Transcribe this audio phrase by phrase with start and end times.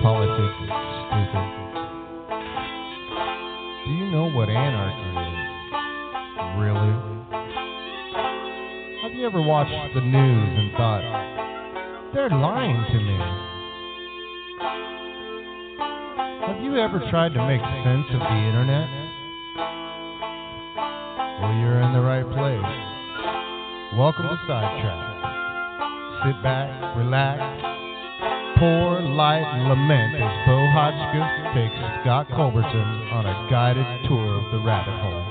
[0.00, 1.48] politics is stupid?
[3.84, 5.36] Do you know what anarchy is?
[6.56, 6.94] Really?
[9.02, 11.02] Have you ever watched the news and thought,
[12.14, 13.18] they're lying to me?
[16.46, 18.88] Have you ever tried to make sense of the internet?
[21.40, 23.98] Well, you're in the right place.
[23.98, 25.10] Welcome to Sidetracked.
[26.24, 27.71] Sit back, relax,
[28.62, 34.60] pour, light, lament as Bo Hotchkiss takes Scott Culberson on a guided tour of the
[34.60, 35.21] rabbit hole.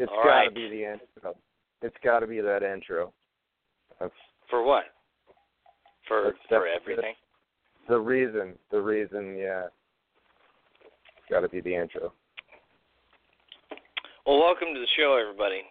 [0.00, 0.54] It's got to right.
[0.54, 1.36] be the intro.
[1.82, 3.12] It's got to be that intro.
[4.00, 4.12] That's
[4.48, 4.84] For what?
[6.08, 7.14] For That's- for that's- everything.
[7.88, 8.58] the reason.
[8.70, 9.66] The reason, yeah.
[11.18, 12.12] It's got to be the intro.
[14.26, 15.62] Well, welcome to the show, everybody.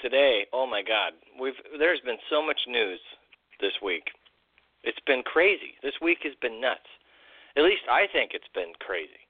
[0.00, 2.98] Today, oh my God, we've there's been so much news
[3.60, 4.02] this week.
[4.82, 5.74] It's been crazy.
[5.82, 6.88] This week has been nuts.
[7.56, 9.22] At least I think it's been crazy.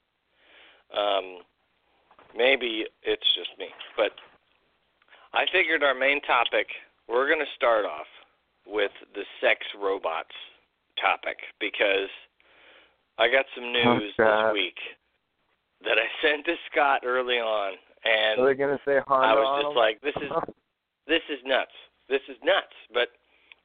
[0.96, 1.42] Um,
[2.36, 3.66] maybe it's just me,
[3.96, 4.12] but
[5.32, 6.66] I figured our main topic.
[7.08, 8.06] We're going to start off
[8.66, 10.34] with the sex robots
[11.00, 12.10] topic because
[13.18, 14.78] I got some news Oh, this week
[15.84, 17.74] that I sent to Scott early on,
[18.04, 20.30] and Are they gonna say Honda I was just like, this is
[21.06, 21.74] this is nuts.
[22.08, 22.74] This is nuts.
[22.92, 23.08] But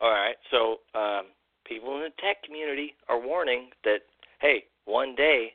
[0.02, 1.34] all right, so um,
[1.66, 4.02] people in the tech community are warning that
[4.40, 5.53] hey, one day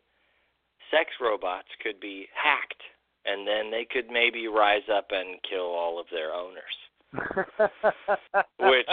[0.91, 2.82] sex robots could be hacked,
[3.25, 6.77] and then they could maybe rise up and kill all of their owners.
[8.59, 8.87] Which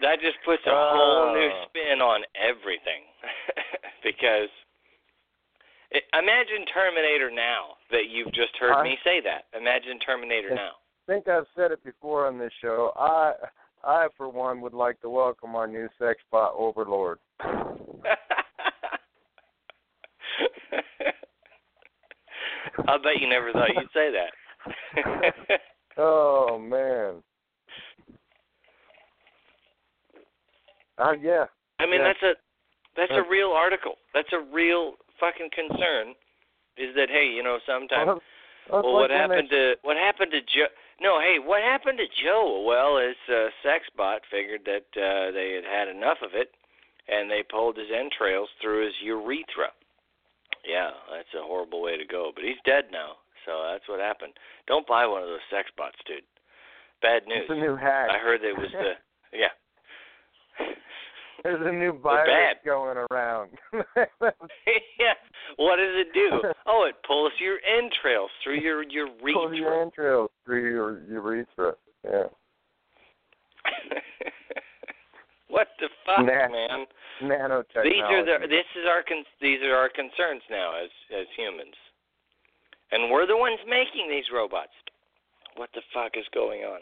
[0.00, 1.64] that just puts a whole new Oh.
[1.68, 3.02] spin on everything,
[4.02, 4.48] because.
[5.94, 9.44] It, imagine Terminator now that you've just heard I- me say that.
[9.56, 10.54] Imagine Terminator Yeah.
[10.54, 10.70] now.
[11.06, 12.92] I think I've said it before on this show.
[12.96, 13.32] I,
[13.84, 17.18] I for one, would like to welcome our new sex bot overlord.
[22.88, 24.32] I'll bet you never thought you'd say that.
[25.98, 27.22] Oh man.
[30.98, 31.46] Uh, yeah.
[31.78, 32.12] I mean, Yeah.
[32.12, 32.34] that's a
[32.96, 33.96] that's a real article.
[34.14, 36.14] That's a real fucking concern.
[36.76, 38.06] Is that hey, you know, sometimes
[38.70, 40.68] Well, well, like what happened they, to what happened to Joe?
[41.00, 42.62] No, hey, what happened to Joe?
[42.66, 46.52] Well, his uh, sex bot figured that uh, they had had enough of it,
[47.08, 49.72] and they pulled his entrails through his urethra.
[50.64, 52.30] Yeah, that's a horrible way to go.
[52.34, 54.32] But he's dead now, so that's what happened.
[54.66, 56.22] Don't buy one of those sex bots, dude.
[57.02, 57.46] Bad news.
[57.48, 58.10] It's a new hack.
[58.10, 58.94] I heard it was the
[59.36, 59.50] yeah.
[61.42, 63.50] There's a new virus going around.
[63.72, 65.18] yeah.
[65.56, 66.40] What does it do?
[66.66, 69.32] Oh, it pulls your entrails through your urethra.
[69.34, 71.74] Pull your entrails through your urethra.
[72.04, 72.22] Yeah.
[75.52, 76.48] What the fuck, Nah.
[76.48, 76.86] man?
[77.20, 77.84] Nanotechnology.
[77.84, 81.76] These are the this is our con- these are our concerns now as as humans,
[82.90, 84.72] and we're the ones making these robots.
[85.56, 86.80] What the fuck is going on?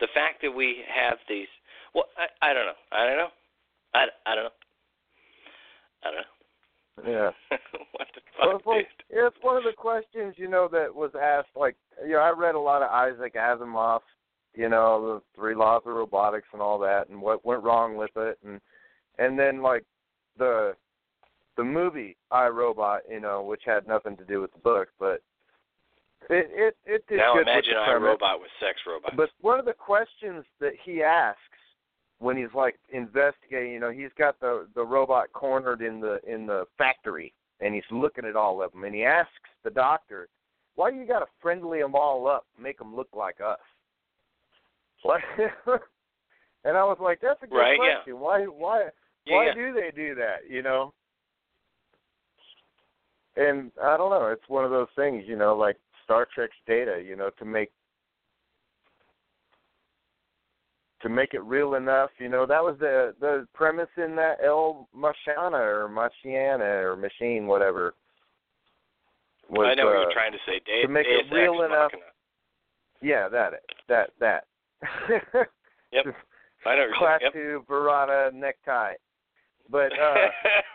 [0.00, 1.48] The fact that we have these.
[1.94, 2.80] Well, I I don't know.
[2.90, 3.32] I don't know.
[3.92, 4.58] I, I don't know.
[6.02, 6.34] I don't know.
[7.10, 7.30] Yeah.
[7.92, 9.18] what the Well, fuck, it's, dude?
[9.18, 11.48] yeah, it's one of the questions, you know, that was asked.
[11.56, 11.76] Like,
[12.06, 14.00] you know, I read a lot of Isaac Asimov,
[14.54, 18.10] you know, the three laws of robotics and all that, and what went wrong with
[18.16, 18.60] it, and
[19.18, 19.84] and then like
[20.38, 20.74] the
[21.56, 25.22] the movie I Robot, you know, which had nothing to do with the book, but
[26.28, 27.94] it it it did Now good imagine with I.
[27.94, 29.14] Robot with sex robots.
[29.16, 31.38] But one of the questions that he asks
[32.18, 36.46] when he's like investigating, you know, he's got the the robot cornered in the in
[36.46, 39.30] the factory, and he's looking at all of them, and he asks
[39.64, 40.28] the doctor,
[40.74, 43.58] "Why you got to friendly them all up, make them look like us?"
[45.02, 45.20] What?
[46.64, 47.94] and I was like, "That's a good Right, yeah.
[47.96, 48.20] question.
[48.20, 48.88] Why why
[49.26, 49.54] why Yeah.
[49.54, 50.48] do they do that?
[50.48, 50.92] You know.
[53.36, 54.26] And I don't know.
[54.26, 57.02] It's one of those things, you know, like Star Trek's data.
[57.04, 57.70] You know, to make
[61.02, 62.10] to make it real enough.
[62.18, 67.46] You know, that was the the premise in that El Machana or Machiana or Machine,
[67.46, 67.94] whatever.
[69.48, 70.60] Was, I know what uh, you're trying to say.
[70.64, 72.04] De- to make it real enough- Machina.
[73.02, 74.44] Yeah, that that that.
[75.92, 76.04] Yep.
[76.66, 76.86] I know.
[77.00, 78.92] Klaatu barada nikto.
[79.70, 80.14] But uh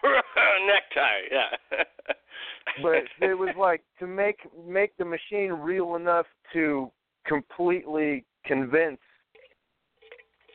[0.66, 1.28] necktie.
[1.32, 1.52] Yeah.
[2.84, 6.92] but it was like to make make the machine real enough to
[7.26, 9.00] completely convince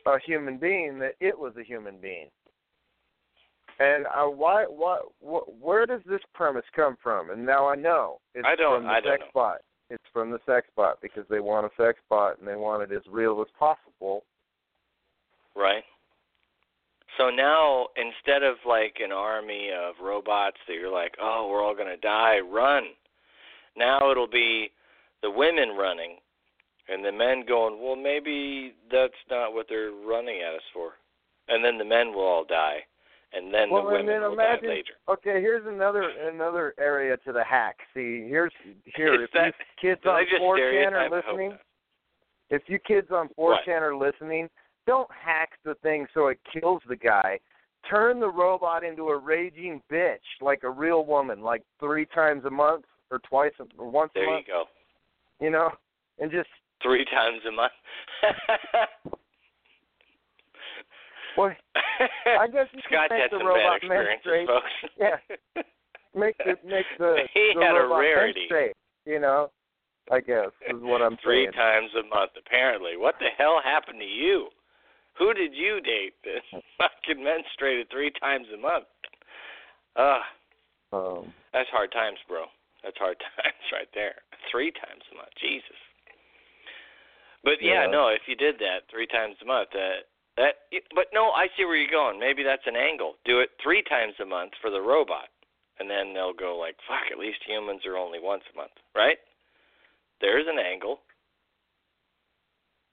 [0.05, 2.29] a human being that it was a human being.
[3.79, 7.31] And uh, why, why, wh- where does this premise come from?
[7.31, 9.25] And now I know it's I don't- from the I don't know.
[9.33, 9.57] bot.
[9.91, 12.95] It's from the sex bot because they want a sex bot and they want it
[12.95, 14.23] as real as possible.
[15.53, 15.83] Right.
[17.17, 21.75] So now instead of like an army of robots that you're like, oh, we're all
[21.75, 22.83] gonna die, run.
[23.75, 24.71] Now it'll be
[25.21, 26.15] the women running,
[26.87, 30.93] and the men going, well, maybe that's not what they're running at us for,
[31.49, 32.79] and then the men will all die,
[33.33, 34.69] and then well, the and women then will imagine.
[34.69, 34.93] later.
[35.09, 37.77] Okay, here's another another area to the hack.
[37.93, 38.51] See, here's
[38.95, 41.57] here Is if that- you kids on 4chan are listening,
[42.49, 44.49] if you kids on 4chan are listening,
[44.87, 47.39] don't hack the thing so it kills the guy.
[47.89, 52.49] Turn the robot into a raging bitch, like a real woman, like three times a
[52.49, 54.65] month or twice a, or once There a you go.
[55.39, 55.69] You know,
[56.19, 56.49] and just
[56.83, 57.71] Three times a month.
[61.37, 61.51] well,
[62.39, 64.47] I guess you Scott could make had the some robot menstruate.
[64.47, 64.71] folks.
[64.99, 65.17] Yeah.
[66.15, 68.39] make the make the, He the had a robot rarity.
[68.49, 68.73] menstruate.
[69.05, 69.49] You know,
[70.11, 71.53] I guess is what I'm Three saying.
[71.53, 72.97] times a month, apparently.
[72.97, 74.49] What the hell happened to you?
[75.17, 76.41] Who did you date that
[76.77, 78.85] fucking menstruated three times a month?
[79.97, 80.21] Ugh,
[80.93, 82.45] Um, that's hard times, bro.
[82.83, 84.15] That's hard times right there.
[84.51, 85.77] Three times a month, Jesus.
[87.43, 87.91] But yeah, Yeah.
[87.91, 90.01] no, if you did that three times a month, uh,
[90.37, 90.55] that.
[90.95, 92.19] But no, I see where you're going.
[92.19, 93.15] Maybe that's an angle.
[93.25, 95.29] Do it three times a month for the robot,
[95.79, 99.17] and then they'll go like, "Fuck, at least humans are only once a month, right?"
[100.21, 100.99] There's an angle,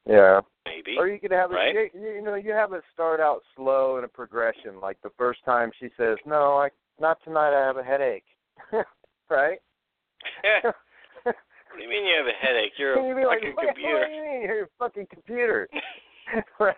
[0.08, 0.40] yeah.
[0.64, 0.96] maybe.
[0.98, 1.90] Or you could have it, Right?
[1.94, 4.80] you, you know, you have it start out slow in a progression.
[4.80, 7.52] Like the first time she says, "No, I not tonight.
[7.52, 8.24] I have a headache."
[9.30, 9.58] right?
[10.62, 10.74] what
[11.76, 12.72] do you mean you have a headache?
[12.78, 13.98] You're a like, fucking what, computer.
[13.98, 14.42] What do you mean?
[14.42, 15.68] You're a fucking computer,
[16.60, 16.74] right?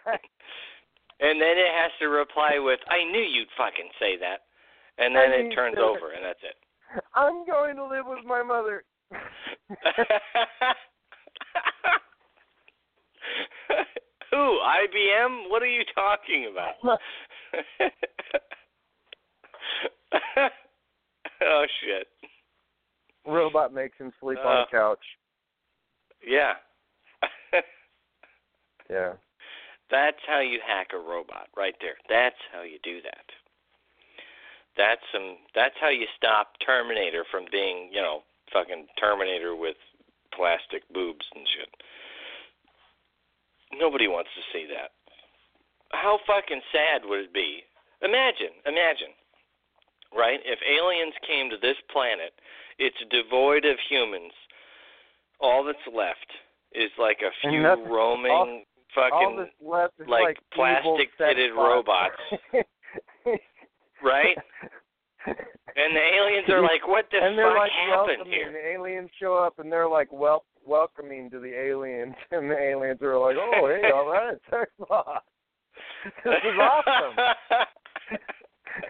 [1.20, 4.40] And then it has to reply with, "I knew you'd fucking say that,"
[4.98, 5.82] and then it turns that.
[5.82, 6.56] over, and that's it.
[7.14, 8.84] I'm going to live with my mother.
[14.30, 14.36] Who?
[14.36, 15.50] IBM?
[15.50, 16.74] What are you talking about?
[21.42, 22.06] oh shit.
[23.26, 24.48] Robot makes him sleep Uh.
[24.48, 25.04] on the couch.
[26.26, 26.54] Yeah.
[28.88, 29.12] Yeah.
[29.90, 31.98] That's how you hack a robot, right there.
[32.08, 33.26] That's how you do that.
[34.76, 35.36] That's some.
[35.54, 38.22] That's how you stop Terminator from being, you know,
[38.52, 39.76] fucking Terminator with
[40.34, 41.70] plastic boobs and shit.
[43.78, 44.90] Nobody wants to see that.
[45.90, 47.62] How fucking sad would it be?
[48.02, 49.12] Imagine, imagine,
[50.16, 50.40] right?
[50.44, 52.32] If aliens came to this planet,
[52.78, 54.32] it's devoid of humans.
[55.40, 56.30] All that's left
[56.72, 62.16] is like a few roaming fucking like like, plastic fitted robots,
[64.02, 64.36] right?
[65.76, 69.10] And the aliens are like, "What the and they're fuck like happened here?" The aliens
[69.20, 73.36] show up and they're like wel- welcoming to the aliens, and the aliens are like,
[73.38, 74.36] "Oh, hey, all right,
[74.88, 75.24] bot.
[76.24, 77.16] This is awesome."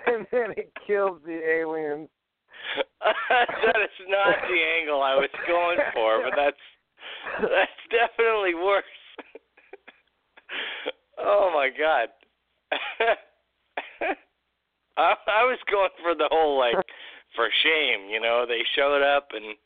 [0.07, 2.09] and then it kills the aliens.
[3.05, 6.57] that is not the angle I was going for, but that's
[7.43, 8.85] that's definitely worse.
[11.19, 12.09] Oh my god.
[14.97, 16.75] I, I was going for the whole like
[17.35, 18.45] for shame, you know.
[18.47, 19.57] They showed up and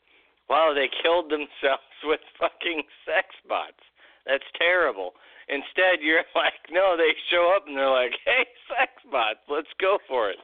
[0.49, 3.83] wow, they killed themselves with fucking sex bots.
[4.25, 5.13] That's terrible.
[5.47, 9.97] Instead, you're like, no, they show up and they're like, hey, sex bots, let's go
[10.07, 10.37] for it.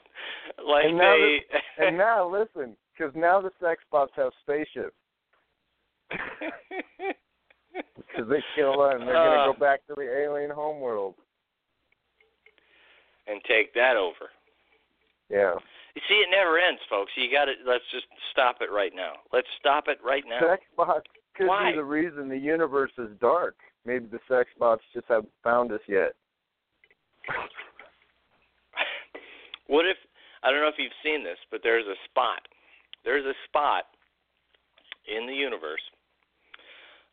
[0.65, 1.41] Like And now they.
[1.87, 4.95] And now listen, because now the sex bots have spaceships.
[7.73, 9.53] Because they kill them, and they're gonna Uh.
[9.53, 11.15] go back to the alien homeworld.
[13.27, 14.31] and take that over.
[15.29, 15.53] Yeah.
[15.95, 17.11] You see, it never ends, folks.
[17.15, 19.13] You got to let's just stop it right now.
[19.31, 20.39] Let's stop it right now.
[20.39, 21.71] Sex bots could Why?
[21.71, 23.55] be the reason the universe is dark.
[23.85, 26.15] Maybe the sex bots just haven't found us yet.
[29.67, 29.95] What if
[30.43, 32.41] I don't know if you've seen this, but there's a spot.
[33.05, 33.85] There's a spot
[35.07, 35.81] in the universe,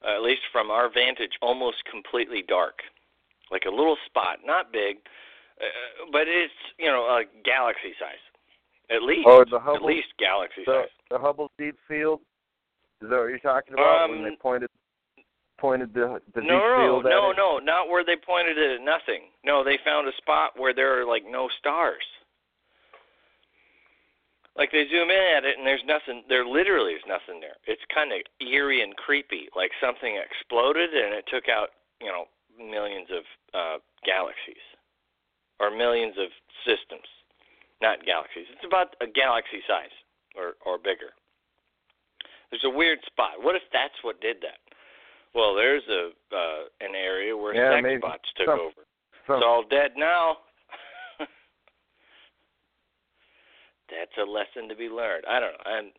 [0.06, 2.80] uh, at least from our vantage, almost completely dark,
[3.50, 4.98] like a little spot, not big,
[5.60, 5.64] uh,
[6.12, 8.22] but it's you know a galaxy size,
[8.90, 9.26] at least.
[9.26, 10.94] Oh, the Hubble, at least galaxy the, size.
[11.10, 12.20] the Hubble Deep Field.
[13.00, 14.70] Is that what you're talking about Um, when they pointed
[15.58, 17.36] pointed the the No, deep no, field at no, it?
[17.36, 19.30] no, not where they pointed it at nothing.
[19.44, 22.02] No, they found a spot where there are like no stars.
[24.58, 26.24] Like they zoom in at it and there's nothing.
[26.28, 27.54] There literally is nothing there.
[27.70, 31.68] It's kind of eerie and creepy, like something exploded and it took out,
[32.02, 32.26] you know,
[32.58, 33.22] millions of
[33.54, 34.60] uh, galaxies
[35.60, 36.28] or millions of
[36.66, 37.06] systems,
[37.80, 38.50] not galaxies.
[38.50, 39.94] It's about a galaxy size
[40.34, 41.14] or or bigger.
[42.50, 43.38] There's a weird spot.
[43.40, 44.58] What if that's what did that?
[45.34, 48.00] Well, there's a uh, an area where Yeah, sex maybe.
[48.00, 48.82] bots took Some- over.
[49.26, 50.38] Some- It's all dead now.
[53.90, 55.24] That's a lesson to be learned.
[55.28, 55.70] I don't know.
[55.70, 55.90] I'm,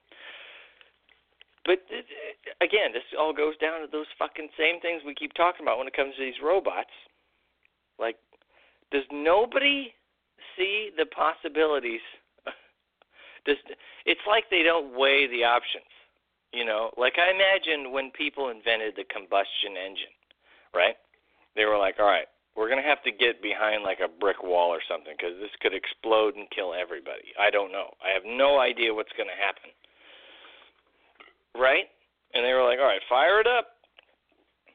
[1.65, 2.05] but it,
[2.61, 5.87] again, this all goes down to those fucking same things we keep talking about when
[5.87, 6.93] it comes to these robots.
[7.99, 8.15] Like,
[8.91, 9.93] does nobody
[10.57, 12.01] see the possibilities?
[13.45, 13.57] does
[14.05, 15.89] it's like they don't weigh the options.
[16.53, 20.15] You know, like I imagine when people invented the combustion engine,
[20.73, 20.95] right?
[21.55, 22.25] They were like, all right,
[22.59, 25.55] we're going to have to get behind like a brick wall or something because this
[25.63, 27.31] could explode and kill everybody.
[27.39, 27.95] I don't know.
[28.03, 29.71] I have no idea what's going to happen.
[31.55, 31.87] Right?
[32.35, 33.79] And they were like, all right, fire it up.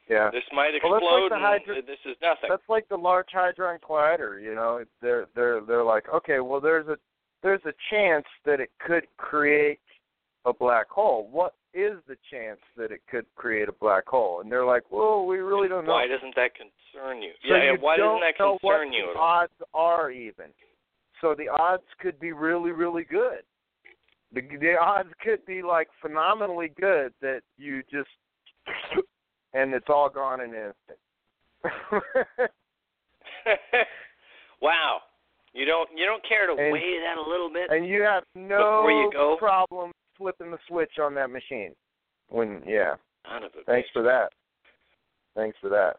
[0.09, 0.31] Yeah.
[0.33, 1.29] This might explode.
[1.29, 2.49] that's like and this is nothing.
[2.49, 4.43] That's like the Large Hadron Collider.
[4.43, 6.97] You know, they're they're they're like, okay, well, there's a
[7.43, 9.81] there's a chance that it could create
[10.45, 11.29] a black hole.
[11.33, 14.41] What is the chance that it could create a black hole?
[14.41, 15.93] And they're like, well, we really don't know.
[15.93, 17.33] Why doesn't that concern you?
[17.49, 20.47] So yeah, you why doesn't that concern you the odds are even.
[21.21, 23.43] So the odds could be really, really good.
[24.33, 28.09] The the odds could be like phenomenally good that you just
[29.55, 30.99] and it's all gone in an instant.
[34.61, 35.01] wow.
[35.53, 37.71] You don't you don't care to And- weigh that a little bit?
[37.71, 39.37] and you have no you go?
[39.39, 41.75] problem flipping the switch on that machine.
[42.29, 42.95] When yeah,
[43.31, 44.33] Son of a thanks for that.
[45.35, 45.99] Thanks for that.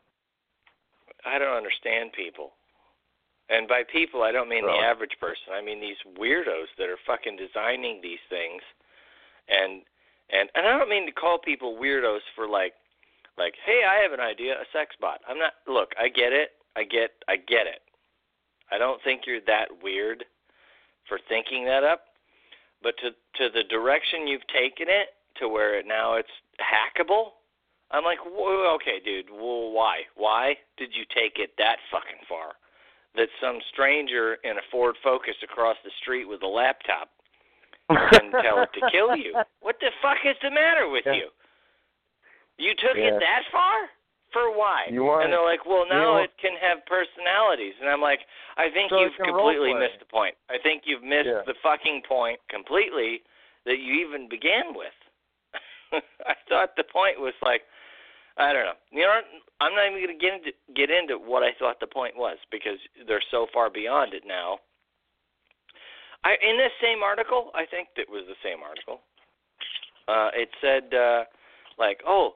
[1.25, 2.53] I don't understand people.
[3.50, 5.53] And by people, I don't mean Well- the average person.
[5.53, 8.62] I mean these weirdos that are fucking designing these things,
[9.48, 9.84] and
[10.29, 12.74] and and I don't mean to call people weirdos for like,
[13.38, 15.22] like, hey, I have an idea, a sex bot.
[15.27, 15.53] I'm not.
[15.67, 16.53] Look, I get it.
[16.75, 17.12] I get.
[17.27, 17.81] I get it.
[18.72, 20.25] I don't think you're that weird
[21.07, 22.05] for thinking that up,
[22.86, 23.10] but to
[23.42, 26.30] to the direction you've taken it to where it now it's
[26.62, 27.34] hackable.
[27.89, 29.30] I'm like, okay, dude.
[29.34, 30.01] Well, why?
[30.15, 32.54] Why did you take it that fucking far?
[33.15, 37.10] That some stranger in a Ford Focus across the street with a laptop
[37.89, 39.34] can tell it to kill you.
[39.62, 41.13] What the fuck is the matter with Yeah.
[41.13, 41.30] you?
[42.58, 43.15] You took Yeah.
[43.15, 43.89] it that far?
[44.36, 44.92] For why?
[44.92, 47.72] You want- and they're like, well, now it can have personalities.
[47.80, 48.20] And I'm like,
[48.60, 50.36] I think So you've completely missed the point.
[50.51, 51.48] I think you've missed Yeah.
[51.48, 53.24] the fucking point completely
[53.63, 54.92] that you even began with.
[56.27, 57.63] I thought the point was like,
[58.36, 58.75] I don't know.
[58.92, 59.22] You know,
[59.62, 62.36] I'm not even going to get into get into what I thought the point was
[62.51, 62.77] because
[63.08, 64.60] they're so far beyond it now.
[66.25, 69.00] I in this same article, I think it was the same article.
[70.10, 71.24] Uh, it said uh,
[71.80, 72.36] like, oh,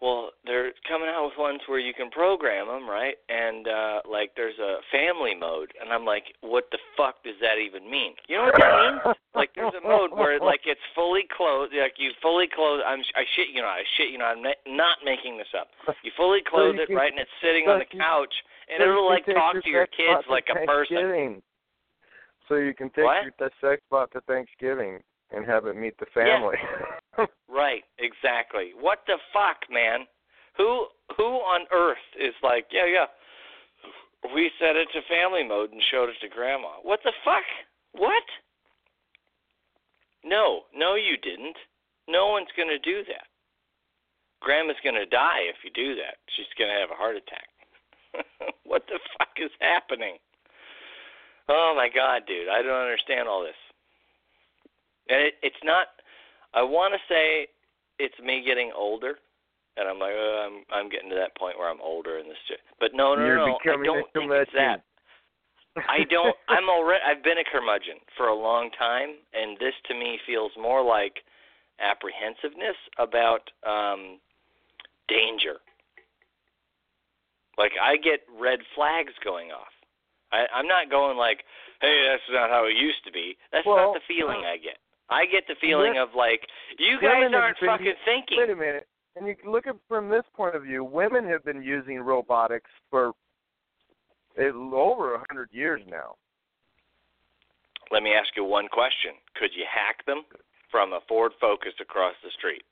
[0.00, 3.16] well, they're coming out with ones where you can program them, right?
[3.28, 7.58] And uh, like, there's a family mode, and I'm like, what the fuck does that
[7.58, 8.14] even mean?
[8.28, 9.16] You know what that means?
[9.34, 12.80] like, there's a mode where like it's fully clothed, like you fully clothe.
[12.86, 14.36] I'm I shit you not, I shit you not.
[14.36, 15.68] I'm not- not making this up.
[16.04, 18.34] You fully clothe you it, can- right, and it's sitting so on the you- couch,
[18.68, 21.42] and So it'll like talk to your kids like a person.
[22.48, 23.22] So you can take What?
[23.24, 25.00] your the sex bot to Thanksgiving
[25.32, 26.56] and have it meet the family.
[27.58, 28.70] Right, exactly.
[28.78, 30.06] What the fuck, man?
[30.56, 30.86] Who
[31.16, 33.10] who on earth is like, yeah, yeah.
[34.32, 36.78] We set it to family mode and showed it to grandma.
[36.82, 37.42] What the fuck?
[37.92, 38.22] What?
[40.24, 41.56] No, no you didn't.
[42.06, 43.26] No one's going to do that.
[44.40, 46.22] Grandma's going to die if you do that.
[46.36, 47.50] She's going to have a heart attack.
[48.64, 50.18] what the fuck is happening?
[51.48, 53.58] Oh my god, dude, I don't understand all this.
[55.08, 55.97] And it, it's not
[56.54, 57.48] I want to say
[57.98, 59.18] it's me getting older,
[59.76, 62.40] and I'm like, oh, I'm I'm getting to that point where I'm older in this
[62.48, 62.60] shit.
[62.80, 64.82] But no, no, You're no, I don't think it's that.
[65.88, 66.34] I don't.
[66.48, 67.02] I'm already.
[67.06, 71.22] I've been a curmudgeon for a long time, and this to me feels more like
[71.78, 74.18] apprehensiveness about um
[75.08, 75.62] danger.
[77.56, 79.74] Like I get red flags going off.
[80.30, 81.42] I, I'm not going like,
[81.80, 83.36] hey, that's not how it used to be.
[83.52, 84.78] That's Well, not the feeling I get.
[85.10, 86.46] I get the feeling of like
[86.78, 88.38] you guys aren't been- fucking thinking.
[88.38, 88.86] Wait a minute.
[89.16, 93.12] And you look at from this point of view, women have been using robotics for
[94.36, 96.14] eh, over a hundred years now.
[97.90, 99.12] Let me ask you one question.
[99.34, 100.24] Could you hack them
[100.70, 102.62] from a Ford Focus across the street?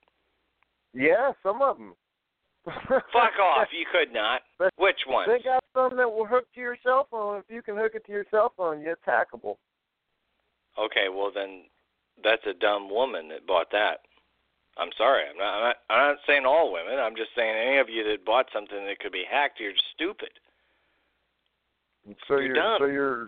[0.93, 1.95] Yeah, some of them.
[2.67, 3.69] Fuck off.
[3.73, 4.43] You could not.
[4.59, 5.29] But Which ones?
[5.31, 7.39] They got some that will hook to your cell phone.
[7.39, 9.57] If you can hook it to your cell phone, it's hackable.
[10.79, 11.63] Okay, well then
[12.23, 14.01] that's a dumb woman that bought that.
[14.79, 15.23] I'm sorry.
[15.31, 16.99] I'm not, I'm not I'm not saying all women.
[16.99, 20.31] I'm just saying any of you that bought something that could be hacked, you're stupid.
[22.29, 22.77] So You're you're dumb.
[22.81, 23.27] so you're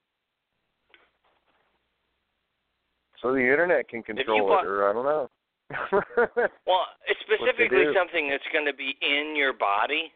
[3.20, 5.28] so the internet can control bought- it, or I don't know.
[6.66, 10.12] Well, it's specifically something that's going to be in your body.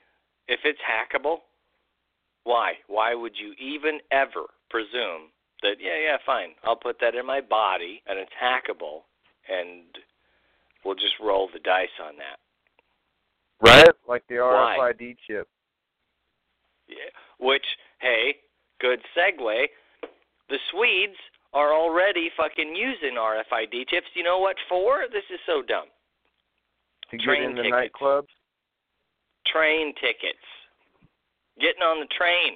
[0.48, 1.38] If it's hackable,
[2.44, 2.72] why?
[2.88, 5.28] Why would you even ever presume
[5.62, 5.76] that?
[5.80, 6.50] Yeah, yeah, fine.
[6.64, 9.02] I'll put that in my body, and it's hackable,
[9.48, 9.82] and
[10.84, 12.38] we'll just roll the dice on that.
[13.60, 13.88] right?
[14.08, 14.76] Like the Why?
[14.78, 15.48] RFID chip.
[16.88, 16.96] Yeah.
[17.38, 17.64] Which,
[18.00, 18.36] hey,
[18.80, 19.66] good segue.
[20.48, 21.16] The Swedes
[21.54, 24.08] are already fucking using RFID chips.
[24.14, 25.04] You know what for?
[25.12, 25.86] This is so dumb.
[27.10, 27.94] To Train get in the tickets.
[28.00, 28.28] nightclubs.
[29.46, 30.44] Train tickets.
[31.60, 32.54] Getting on the train.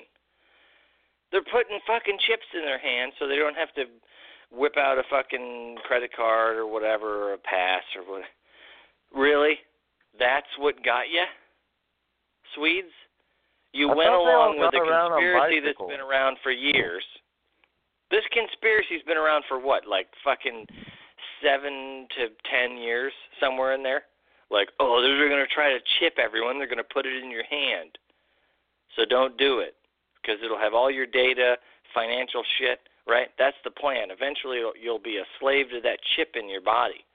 [1.32, 3.84] They're putting fucking chips in their hands so they don't have to
[4.50, 8.22] whip out a fucking credit card or whatever or a pass or what.
[9.14, 9.58] Really?
[10.18, 11.24] That's what got you?
[12.54, 12.94] Swedes?
[13.72, 16.00] You I went thought they all along with a got around on conspiracy that's been
[16.00, 17.04] around for years.
[18.10, 20.64] This conspiracy's been around for what, like fucking
[21.42, 24.04] seven to ten years, somewhere in there?
[24.48, 26.58] Like, oh, they're going to try to chip everyone.
[26.58, 27.98] They're going to put it in your hand.
[28.94, 29.75] So don't do it
[30.26, 31.54] because it'll have all your data,
[31.94, 33.28] financial shit, right?
[33.38, 34.10] That's the plan.
[34.10, 37.06] Eventually, you'll, you'll be a slave to that chip in your body.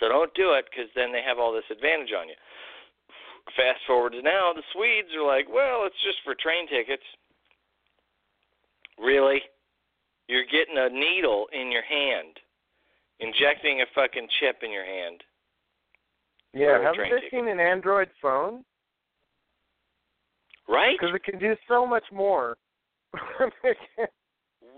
[0.00, 2.34] So don't do it because then they have all this advantage on you.
[3.54, 7.04] Fast forward to now, the Swedes are like, well, it's just for train tickets.
[8.98, 9.42] Really?
[10.26, 12.40] You're getting a needle in your hand,
[13.20, 15.20] injecting a fucking chip in your hand.
[16.54, 17.30] Yeah, haven't they ticket.
[17.30, 18.64] seen an Android phone?
[20.68, 20.96] Right?
[20.98, 22.56] Because it can do so much more.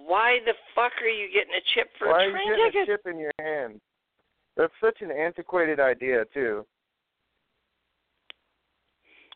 [0.07, 2.72] Why the fuck are you getting a chip for Why a are train you getting
[2.72, 2.88] ticket?
[2.88, 3.81] a chip in your hand?
[4.57, 6.66] That's such an antiquated idea too.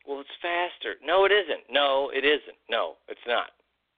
[0.07, 0.95] Well, it's faster.
[1.05, 1.65] No, it isn't.
[1.71, 2.57] No, it isn't.
[2.69, 3.51] No, it's not.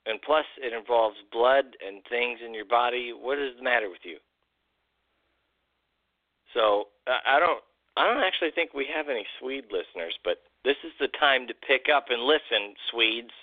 [0.04, 3.12] And plus, it involves blood and things in your body.
[3.18, 4.18] What is the matter with you?
[6.54, 7.62] So I don't.
[7.96, 11.54] I don't actually think we have any Swede listeners, but this is the time to
[11.54, 13.34] pick up and listen, Swedes.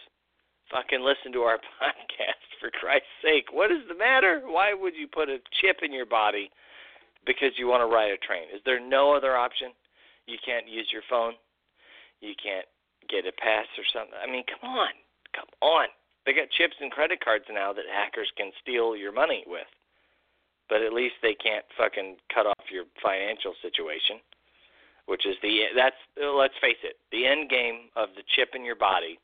[0.72, 3.52] Fucking listen to our podcast for Christ's sake.
[3.52, 4.42] What is the matter?
[4.46, 6.50] Why would you put a chip in your body
[7.26, 8.50] because you want to ride a train?
[8.54, 9.70] Is there no other option?
[10.26, 11.34] You can't use your phone.
[12.22, 12.66] You can't
[13.10, 14.18] get a pass or something.
[14.18, 14.94] I mean, come on,
[15.34, 15.88] come on.
[16.26, 19.70] They got chips and credit cards now that hackers can steal your money with.
[20.70, 24.22] But at least they can't fucking cut off your financial situation,
[25.10, 28.78] which is the that's let's face it, the end game of the chip in your
[28.78, 29.18] body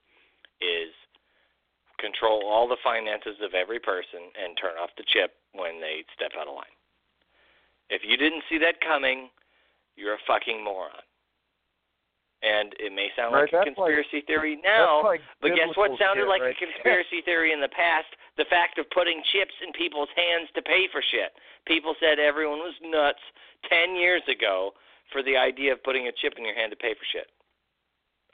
[0.60, 0.90] is
[2.02, 6.32] control all the finances of every person and turn off the chip when they step
[6.36, 6.76] out of line.
[7.94, 9.30] If you didn't see that coming,
[9.96, 11.06] you're a fucking moron.
[12.44, 15.70] And it may sound Right, like a that's like- conspiracy theory now, like but guess
[15.78, 18.10] what sounded shit like right a conspiracy theory in the past?
[18.38, 21.32] The fact of putting chips in people's hands to pay for shit.
[21.66, 23.22] People said everyone was nuts
[23.70, 24.74] 10 years ago
[25.12, 27.28] for the idea of putting a chip in your hand to pay for shit.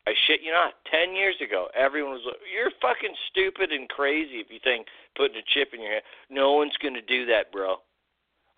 [0.07, 0.73] I shit you not.
[0.89, 5.37] 10 years ago, everyone was like, you're fucking stupid and crazy if you think putting
[5.37, 6.03] a chip in your hand.
[6.29, 7.75] No one's going to do that, bro.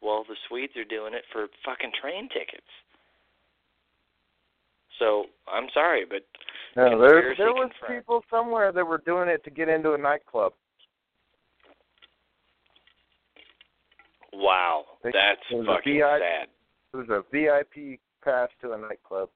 [0.01, 2.67] Well, the Swedes are doing it for fucking train tickets.
[4.99, 6.23] So, I'm sorry, but
[6.75, 7.99] No, there there was confirmed.
[8.03, 10.53] people somewhere that were doing it to get into a nightclub.
[14.31, 16.49] wow, They- that's it was a fucking sad.
[16.93, 19.29] It was a VIP pass to a nightclub.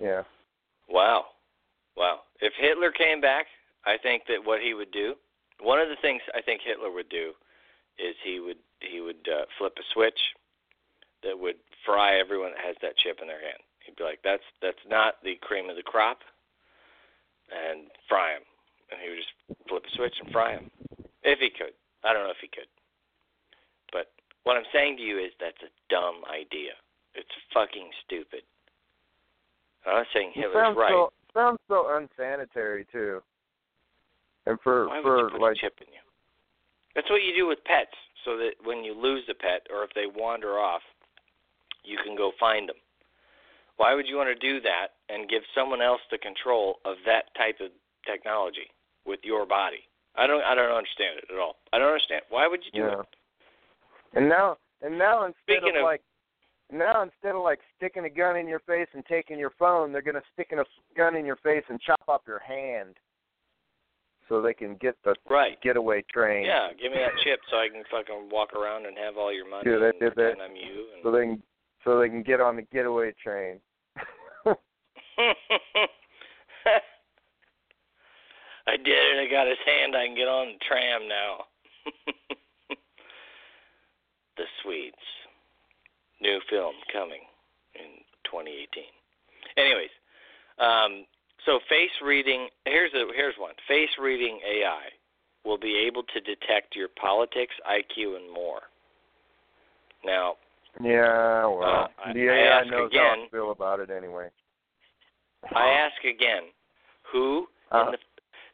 [0.00, 0.22] Yeah.
[0.88, 1.26] Wow.
[1.96, 2.20] Wow.
[2.40, 3.46] If Hitler came back,
[3.84, 5.14] I think that what he would do,
[5.60, 7.32] one of the things I think Hitler would do
[7.98, 10.18] is he would he would uh, flip a switch
[11.24, 13.58] that would fry everyone that has that chip in their hand.
[13.84, 16.20] He'd be like, "That's that's not the cream of the crop,"
[17.50, 18.42] and fry him.
[18.90, 20.70] And he would just flip a switch and fry him,
[21.24, 21.74] if he could.
[22.04, 22.70] I don't know if he could,
[23.92, 24.12] but
[24.44, 26.72] what I'm saying to you is that's a dumb idea.
[27.14, 28.42] It's fucking stupid.
[29.86, 30.90] I'm not saying It Hitler's right.
[30.90, 33.22] so sounds so unsanitary too.
[34.46, 36.00] And for Why for like chip in you?
[36.94, 39.90] That's what you do with pets, so that when you lose a pet or if
[39.94, 40.82] they wander off,
[41.84, 42.76] you can go find them.
[43.76, 47.30] Why would you want to do that and give someone else the control of that
[47.38, 47.70] type of
[48.04, 48.66] technology
[49.06, 49.86] with your body?
[50.16, 51.56] I don't I don't understand it at all.
[51.72, 52.22] I don't understand.
[52.28, 53.00] Why would you do yeah.
[53.00, 53.06] it?
[54.14, 56.02] And now, and now instead Speaking of, of- like,
[56.70, 60.02] now instead of like sticking a gun in your face and taking your phone, they're
[60.02, 60.64] gonna stick in a
[60.96, 62.96] gun in your face and chop off your hand,
[64.28, 65.58] so they can get the Right.
[65.62, 66.44] getaway train.
[66.44, 69.46] Yeah, give me that chip so I can fucking walk around and have all your
[69.48, 70.38] money Dude, they did that.
[70.40, 70.88] I'm you.
[70.94, 71.02] And...
[71.02, 71.42] So they can,
[71.84, 73.60] so they can get on the getaway train.
[78.66, 79.26] I did it.
[79.26, 79.96] I got his hand.
[79.96, 81.46] I can get on the tram now.
[84.38, 84.96] the Swedes.
[86.20, 87.20] New film coming
[87.74, 88.66] in 2018.
[89.56, 89.90] Anyways,
[90.58, 91.04] um,
[91.46, 92.48] so face reading.
[92.64, 93.54] Here's a here's one.
[93.68, 94.88] Face reading AI
[95.44, 98.62] will be able to detect your politics, IQ, and more.
[100.04, 100.36] Now,
[100.80, 103.20] Yeah, well, Uh, I- the AI knows how again.
[103.24, 104.30] I feel about it anyway.
[105.54, 106.52] I ask again,
[107.02, 107.98] who Uh, in the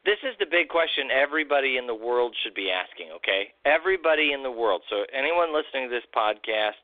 [0.05, 3.49] this is the big question everybody in the world should be asking, okay?
[3.65, 4.81] Everybody in the world.
[4.89, 6.79] So anyone listening to this podcast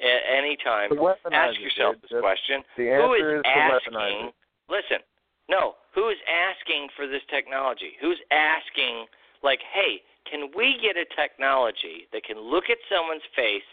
[0.00, 0.90] at any time,
[1.32, 2.62] ask yourself this That's- question.
[2.78, 4.32] The Who is is asking.
[4.70, 5.02] Listen.
[5.50, 7.98] No, who is asking for this technology?
[8.00, 9.06] Who's asking
[9.42, 13.66] like, "Hey, can we get a technology that can look at someone's face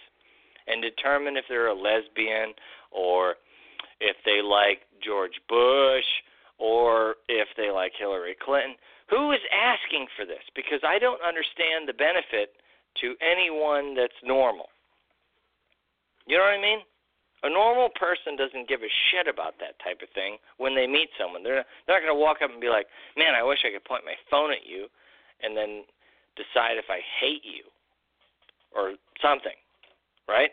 [0.65, 2.53] and determine if they're a lesbian
[2.91, 3.35] or
[3.99, 6.05] if they like George Bush
[6.57, 8.75] or if they like Hillary Clinton.
[9.09, 10.43] Who is asking for this?
[10.55, 12.57] Because I don't understand the benefit
[13.01, 14.67] to anyone that's normal.
[16.25, 16.81] You know what I mean?
[17.43, 21.09] A normal person doesn't give a shit about that type of thing when they meet
[21.15, 21.43] someone.
[21.43, 23.71] They're not, they're not going to walk up and be like, "Man, I wish I
[23.71, 24.89] could point my phone at you,"
[25.45, 25.85] and then
[26.35, 27.69] decide if I hate you
[28.73, 29.55] or something,
[30.27, 30.49] right?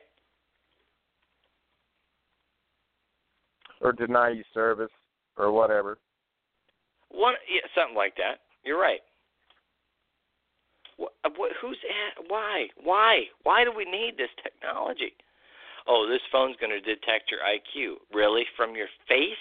[3.85, 4.91] or deny you service
[5.37, 5.99] or whatever.
[7.11, 8.41] One, yeah, something like that.
[8.65, 9.01] You're right.
[10.97, 12.67] What, uh, what, who's at, why?
[12.83, 13.23] Why?
[13.43, 15.13] Why do we need this technology?
[15.87, 17.97] Oh, this phone's going to detect your IQ.
[18.13, 18.45] Really?
[18.57, 19.37] From your face?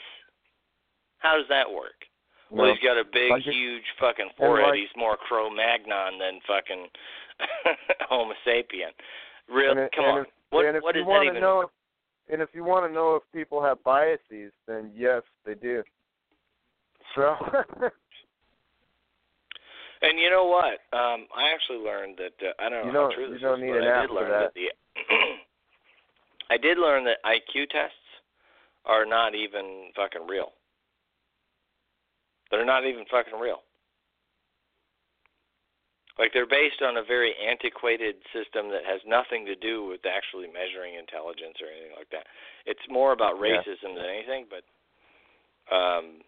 [1.20, 1.96] How does that work?
[2.52, 2.74] Well, No.
[2.74, 4.70] he's got a big, Like huge fucking forehead.
[4.70, 6.88] like- he's more Cro-Magnon than fucking
[8.10, 8.92] Homo sapien.
[9.48, 9.88] Really?
[9.96, 10.22] Come and on.
[10.22, 11.42] If, what and if what you does want that to even?
[11.42, 11.70] know,
[12.32, 15.84] and if you want to know if people have biases, then yes, they do.
[17.16, 17.36] So,
[20.02, 20.80] And you know what?
[20.98, 23.42] Um, I actually learned that uh, I don't know You how don't- true this is,
[23.42, 24.54] but I did learn that.
[24.54, 24.70] the
[26.50, 27.96] I did learn that IQ tests
[28.86, 30.52] are not even fucking real.
[32.52, 33.62] They're not even fucking real.
[36.20, 40.46] Like they're based on a very antiquated system that has nothing to do with actually
[40.48, 42.28] measuring intelligence or anything like that.
[42.66, 43.58] It's more about Yeah.
[43.58, 44.64] racism than anything, but
[45.74, 46.22] um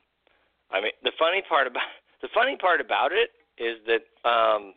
[0.72, 1.86] I mean the funny part about
[2.22, 4.74] the funny part about it is that um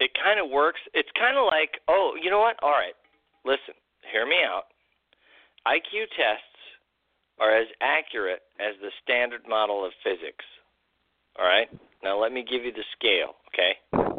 [0.00, 0.80] it kind of works.
[0.94, 2.56] It's kind of like, oh, you know what?
[2.62, 2.94] All right.
[3.44, 3.74] Listen,
[4.12, 4.64] hear me out.
[5.66, 6.44] IQ tests
[7.40, 10.44] are as accurate as the standard model of physics.
[11.38, 11.68] All right?
[12.02, 14.17] Now let me give you the scale, okay?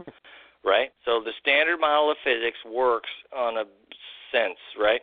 [0.64, 0.90] Right?
[1.06, 3.64] So the standard model of physics works on a
[4.32, 5.02] sense, right?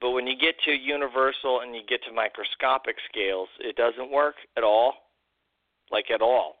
[0.00, 4.36] But when you get to universal and you get to microscopic scales, it doesn't work
[4.56, 4.94] at all.
[5.90, 6.56] Like at all.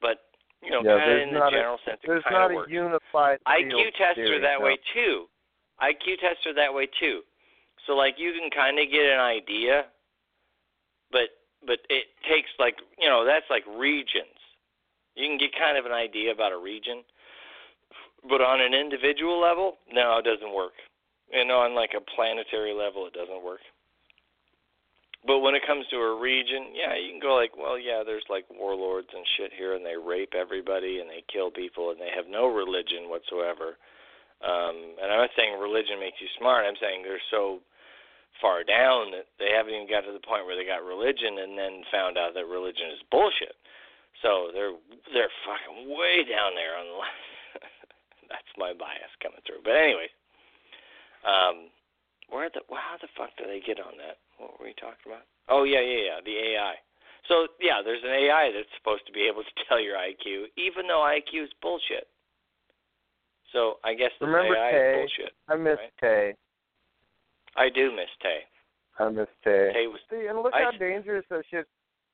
[0.00, 0.18] But
[0.62, 2.44] you know, Yeah, kind of in the not a- general sense, it there's kind not
[2.46, 2.70] of a works.
[2.72, 3.38] unified.
[3.46, 4.64] IQ tests theory, are that no.
[4.66, 5.28] way too.
[5.80, 7.22] IQ tests are that way too.
[7.86, 9.86] So like you can kind of get an idea,
[11.10, 11.28] but
[11.64, 14.36] but it takes like you know that's like regions.
[15.14, 17.04] You can get kind of an idea about a region,
[18.28, 20.74] but on an individual level, no, it doesn't work.
[21.32, 23.60] And on like a planetary level, it doesn't work.
[25.26, 28.26] But when it comes to a region, yeah, you can go like, well, yeah, there's
[28.30, 32.14] like warlords and shit here, and they rape everybody and they kill people, and they
[32.14, 33.74] have no religion whatsoever.
[34.38, 36.62] Um, and I'm not saying religion makes you smart.
[36.62, 37.58] I'm saying they're so
[38.38, 41.58] far down that they haven't even got to the point where they got religion and
[41.58, 43.58] then found out that religion is bullshit.
[44.22, 44.76] So they're
[45.12, 47.02] they're fucking way down there on the.
[48.28, 49.62] That's my bias coming through.
[49.64, 50.08] But anyway,
[51.24, 51.70] um,
[52.28, 54.18] where the how the fuck do they get on that?
[54.38, 55.26] What were we talking about?
[55.48, 56.74] Oh yeah, yeah, yeah, the AI.
[57.28, 60.86] So yeah, there's an AI that's supposed to be able to tell your IQ, even
[60.86, 62.06] though IQ is bullshit.
[63.52, 64.76] So I guess the AI Tay?
[64.76, 65.32] is bullshit.
[65.48, 65.98] I miss Right.
[66.00, 66.34] Tay.
[67.56, 68.40] I do miss Tay.
[68.98, 69.70] I miss Tay.
[69.72, 71.66] Tay was See, and look I- how dangerous that shit.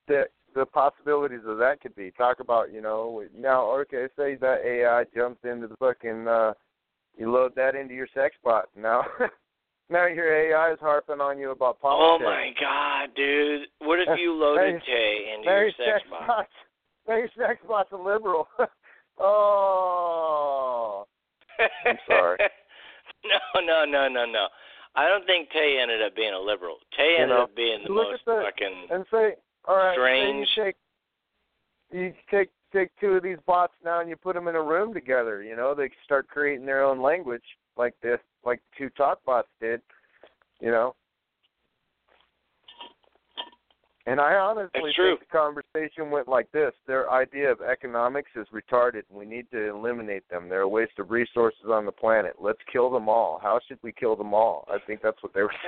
[0.08, 2.10] That the possibilities of that could be.
[2.12, 6.52] Talk about, you know, now okay, say that AI jumps into the fucking uh
[7.16, 8.68] you load that into your sex bot.
[8.76, 9.04] Now
[9.90, 12.24] now your AI is harping on you about politics.
[12.24, 13.68] Oh my god, dude!
[13.80, 16.26] What if you loaded Tay into now your your sex sex bot?
[16.26, 16.48] bot's
[17.08, 18.48] now your sex bot's a liberal.
[19.18, 21.04] oh
[21.86, 22.38] I'm sorry.
[23.24, 24.46] no, no, no, no, no.
[24.94, 26.76] I don't think Tay ended up being a liberal.
[26.96, 28.86] Tay You ended know, up being the most the- fucking.
[28.90, 29.34] and say,
[29.66, 30.48] all right, Strange.
[30.56, 30.76] you take
[31.90, 34.94] you take take two of these bots now and you put them in a room
[34.94, 35.42] together.
[35.42, 37.44] You know, they start creating their own language
[37.76, 39.80] like this, like two talk bots did.
[40.60, 40.94] You know.
[44.04, 46.72] And I honestly think the conversation went like this.
[46.88, 49.02] Their idea of economics is retarded.
[49.08, 50.48] We need to eliminate them.
[50.48, 52.34] They're a waste of resources on the planet.
[52.40, 53.38] Let's kill them all.
[53.40, 54.66] How should we kill them all?
[54.68, 55.52] I think that's what they were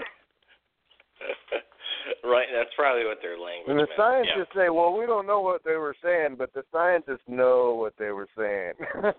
[1.21, 1.63] saying.
[2.25, 3.97] right, that's probably what their language And the meant.
[3.97, 7.95] scientists say, well, we don't know what they were saying, but the scientists know what
[7.99, 8.75] they were saying.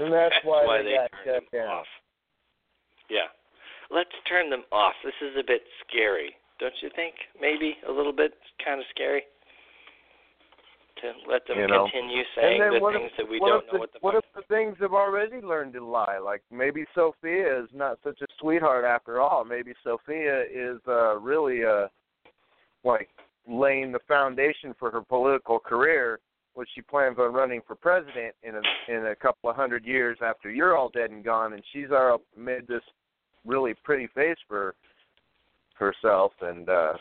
[0.00, 1.68] And that's why they got turned shut them down.
[1.68, 1.86] Off.
[3.10, 3.28] Yeah.
[3.90, 4.94] Let's turn them off.
[5.04, 7.14] This is a bit scary, don't you think?
[7.38, 8.32] Maybe a little bit
[8.64, 9.24] kind of scary
[11.02, 11.88] to let them You know.
[11.90, 14.42] continue saying the things if, that we don't know the, what the what if the
[14.48, 16.18] things have already learned to lie?
[16.22, 19.44] Like maybe Sophia is not such a sweetheart after all.
[19.44, 21.88] Maybe Sophia is uh really uh
[22.84, 23.08] like
[23.48, 26.20] laying the foundation for her political career,
[26.54, 30.18] which she plans on running for president in a in a couple of hundred years
[30.22, 32.82] after you're all dead and gone, and she's already made this
[33.44, 34.74] really pretty face for
[35.74, 36.92] herself and uh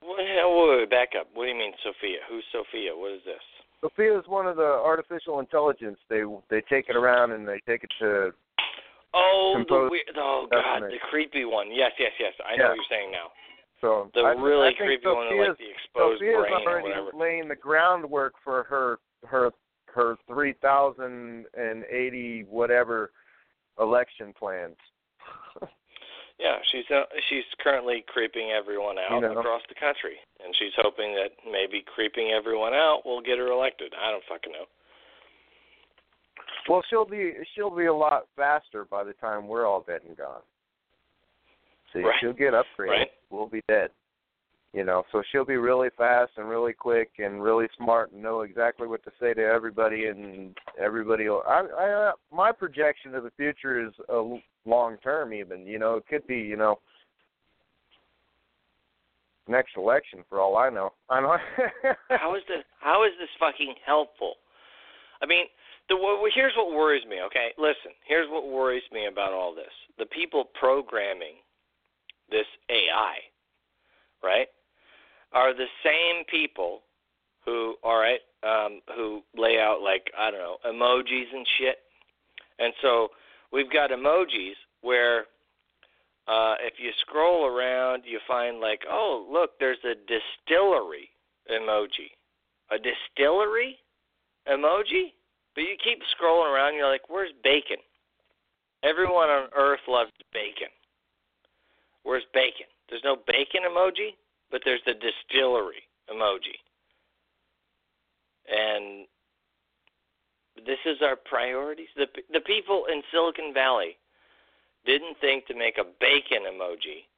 [0.00, 0.38] What, wait,
[0.84, 1.28] wait, back up.
[1.34, 2.18] What do you mean, Sophia?
[2.28, 2.92] Who's Sophia?
[2.94, 3.40] What is this?
[3.80, 5.98] Sophia is one of the artificial intelligence.
[6.08, 8.32] They they take it around and they take it to
[9.16, 10.16] Oh, the weird.
[10.16, 11.68] Oh God, the creepy one.
[11.70, 12.32] Yes, yes, yes.
[12.44, 12.68] I know Yeah.
[12.70, 13.30] what you're saying now.
[13.80, 16.88] so The I, really I creepy one with like the exposed Sophia's brain or already
[16.88, 17.10] whatever.
[17.16, 19.50] laying the groundwork for her her
[19.94, 23.12] her three thousand and eighty whatever
[23.78, 24.76] election plans.
[26.38, 29.38] Yeah, she's uh, she's currently creeping everyone out You know.
[29.38, 33.92] across the country, and she's hoping that maybe creeping everyone out will get her elected.
[33.94, 34.66] I don't fucking know.
[36.68, 40.16] Well, she'll be she'll be a lot faster by the time we're all dead and
[40.16, 40.40] gone.
[41.92, 42.14] See, Right.
[42.20, 42.88] she'll get upgraded.
[42.90, 43.10] Right.
[43.30, 43.90] We'll be dead.
[44.74, 48.40] You know, so she'll be really fast and really quick and really smart and know
[48.40, 51.28] exactly what to say to everybody and everybody.
[51.28, 55.32] Will, I, I, uh, my projection of the future is a long term.
[55.32, 56.80] Even you know, it could be you know
[59.46, 60.92] next election for all I know.
[61.08, 61.36] I know.
[62.08, 62.64] How is this?
[62.80, 64.34] How is this fucking helpful?
[65.22, 65.44] I mean,
[65.88, 65.96] the
[66.34, 67.18] here's what worries me.
[67.26, 67.92] Okay, listen.
[68.08, 71.36] Here's what worries me about all this: the people programming
[72.28, 73.18] this AI,
[74.20, 74.48] right,
[75.34, 76.80] are the same people
[77.44, 81.76] who, all right, um, who lay out like I don't know emojis and shit.
[82.58, 83.08] And so
[83.52, 85.24] we've got emojis where
[86.26, 91.10] uh, if you scroll around, you find like, oh, look, there's a distillery
[91.50, 92.12] emoji.
[92.70, 93.76] A distillery
[94.48, 95.12] emoji?
[95.54, 97.76] But you keep scrolling around, you're like, where's bacon?
[98.82, 100.72] Everyone on earth loves bacon.
[102.02, 102.66] Where's bacon?
[102.88, 104.16] There's no bacon emoji,
[104.54, 106.54] but there's the distillery emoji.
[108.46, 109.04] And
[110.64, 111.90] this is our priorities.
[111.96, 113.98] The the people in Silicon Valley
[114.86, 117.10] didn't think to make a bacon emoji,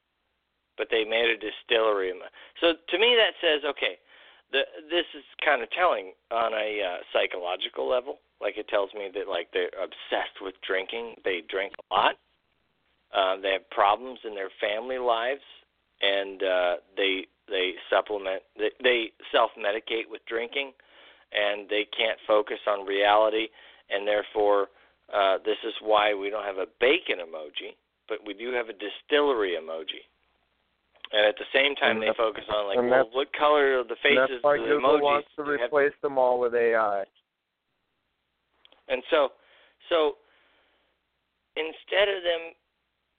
[0.79, 2.33] but they made a distillery emoji.
[2.62, 3.99] So to me, that says okay.
[4.53, 8.20] The, this is kind of telling on a uh, psychological level.
[8.40, 11.16] Like it tells me that like they're obsessed with drinking.
[11.22, 12.14] They drink a lot.
[13.12, 15.42] Uh, they have problems in their family lives,
[16.02, 18.42] and uh, they they supplement.
[18.59, 20.72] They, they self medicate with drinking,
[21.32, 23.48] and they can't focus on reality,
[23.90, 24.68] and therefore
[25.12, 27.76] uh, this is why we don't have a bacon emoji,
[28.09, 30.02] but we do have a distillery emoji.
[31.12, 33.94] And at the same time, And they focus on like, well, what color of the
[33.94, 35.70] And faces that's why Google emojis wants to you have?
[35.70, 37.04] replace them all with AI.
[38.88, 39.30] And so,
[39.88, 40.16] so
[41.54, 42.59] instead of them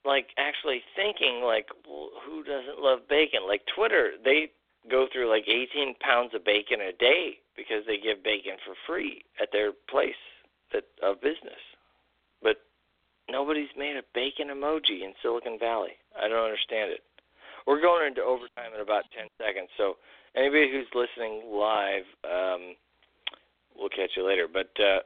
[0.08, 3.40] like actually thinking like, well, who doesn't love bacon?
[3.46, 4.48] Like Twitter, they
[4.90, 9.22] go through like 18 pounds of bacon a day because they give bacon for free
[9.40, 10.16] at their place
[10.72, 11.60] that of business.
[12.42, 12.56] But
[13.28, 15.92] nobody's made a bacon emoji in Silicon Valley.
[16.16, 17.04] I don't understand it.
[17.66, 20.00] We're going into overtime in about 10 seconds, so
[20.34, 22.72] anybody who's listening live, um,
[23.76, 24.48] we'll catch you later.
[24.50, 25.04] But uh,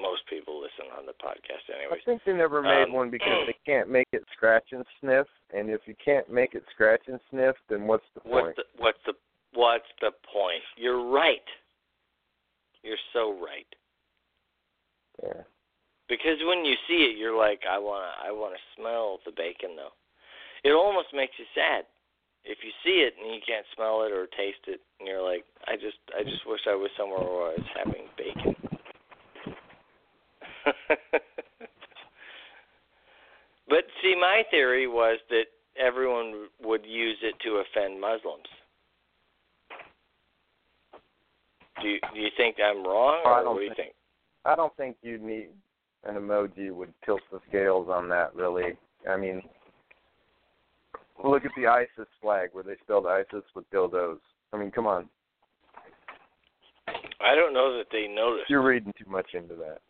[0.00, 2.00] most people listen on the podcast, anyways.
[2.02, 5.26] I think they never made Um, one because they can't make it scratch and sniff.
[5.54, 8.56] And if you can't make it scratch and sniff, then what's the What's point?
[8.56, 9.14] the what's the
[9.54, 10.62] what's the point?
[10.76, 11.46] You're right.
[12.82, 13.68] You're so right.
[15.22, 15.42] Yeah.
[16.08, 19.94] Because when you see it, you're like, I wanna, I wanna smell the bacon though.
[20.64, 21.84] It almost makes you sad
[22.44, 25.44] if you see it and you can't smell it or taste it, and you're like,
[25.68, 28.49] I just, I just wish I was somewhere where I was having bacon.
[33.68, 35.44] but see, my theory was that
[35.78, 38.44] everyone would use it to offend Muslims.
[41.82, 43.94] Do you, do you think I'm wrong, I or don't what do you think- think?
[44.46, 45.48] I don't think you need
[46.04, 48.34] an emoji would tilt the scales on that.
[48.34, 48.74] Really,
[49.08, 49.42] I mean,
[51.22, 54.18] look at the ISIS flag where they spelled ISIS with dildos.
[54.54, 55.10] I mean, come on,
[56.88, 58.48] I don't know that they noticed.
[58.48, 59.80] you're reading too much into that.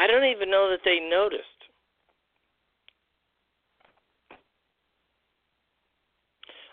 [0.00, 1.44] I don't even know that they noticed.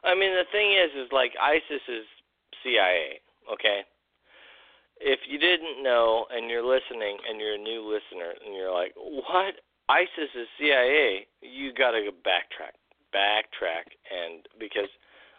[0.01, 2.05] I mean, the thing is, is like ISIS is
[2.63, 3.19] CIA,
[3.51, 3.81] okay?
[5.01, 8.93] If you didn't know and you're listening and you're a new listener and you're like,
[8.95, 9.55] what?
[9.89, 12.79] ISIS is CIA, you got to go backtrack.
[13.13, 13.91] Backtrack.
[14.07, 14.89] And because,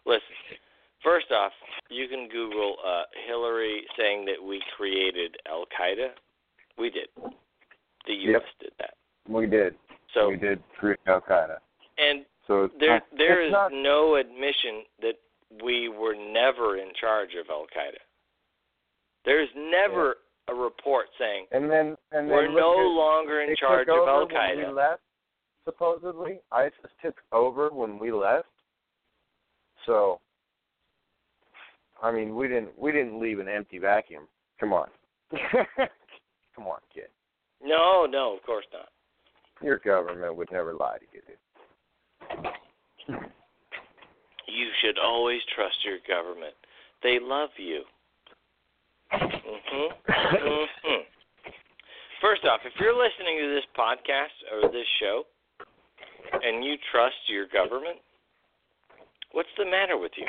[0.05, 0.61] listen,
[1.03, 1.53] first off,
[1.89, 6.09] you can Google uh, Hillary saying that we created Al Qaeda.
[6.77, 7.09] We did.
[8.09, 8.43] The U.S.
[8.59, 8.95] did that.
[9.29, 9.75] We did.
[10.15, 11.59] So, we did create Al Qaeda.
[11.99, 15.15] and So there not, there is not, no admission that
[15.63, 18.01] we were never in charge of Al Qaeda.
[19.25, 20.17] There's never
[20.49, 24.27] a report saying and then and then we're no at- longer in charge of Al
[24.27, 24.69] Qaeda.
[24.69, 25.03] We left,
[25.67, 26.73] supposedly, ISIS
[27.05, 28.49] took over when we left.
[29.85, 30.21] So,
[32.03, 34.27] I mean, we didn't we didn't leave an empty vacuum.
[34.59, 34.89] Come on,
[36.57, 37.09] come on, kid.
[37.63, 38.89] No, no, of course not.
[39.63, 41.23] Your government would never lie to you.
[44.47, 46.55] You should always trust your government.
[47.03, 47.85] They love you.
[49.13, 49.93] Mhm.
[50.07, 51.07] Mhm.
[52.21, 55.27] First off, if you're listening to this podcast or this show
[56.43, 58.01] and you trust your government,
[59.33, 60.27] what's the matter with you?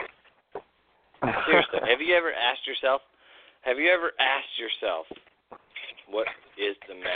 [1.45, 3.01] Seriously, have you ever asked yourself?
[3.61, 5.07] Have you ever asked yourself,
[6.07, 6.27] what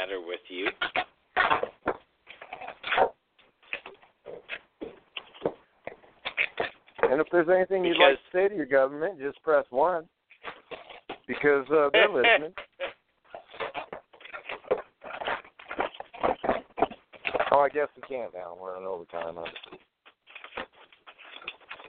[0.04, 0.68] matter with you?
[7.04, 10.06] And if there's anything you'd like to say to your government, just press one.
[11.28, 12.54] Because uh, they're listening.
[17.52, 18.58] Oh, I guess we can't now.
[18.60, 19.36] We're on overtime.
[19.38, 19.46] Huh?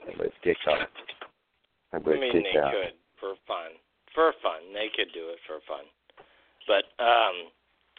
[0.03, 0.87] Everybody's kicked out.
[1.91, 2.71] I mean, kicked they out.
[2.71, 3.71] could for fun.
[4.13, 5.85] For fun, they could do it for fun.
[6.67, 7.51] But um,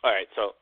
[0.07, 0.29] all right.
[0.37, 0.55] So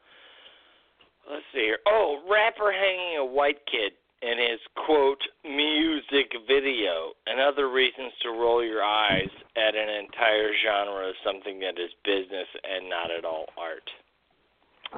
[1.30, 1.78] let's see here.
[1.86, 8.30] Oh, rapper hanging a white kid in his quote music video, and other reasons to
[8.30, 13.26] roll your eyes at an entire genre of something that is business and not at
[13.26, 13.84] all art.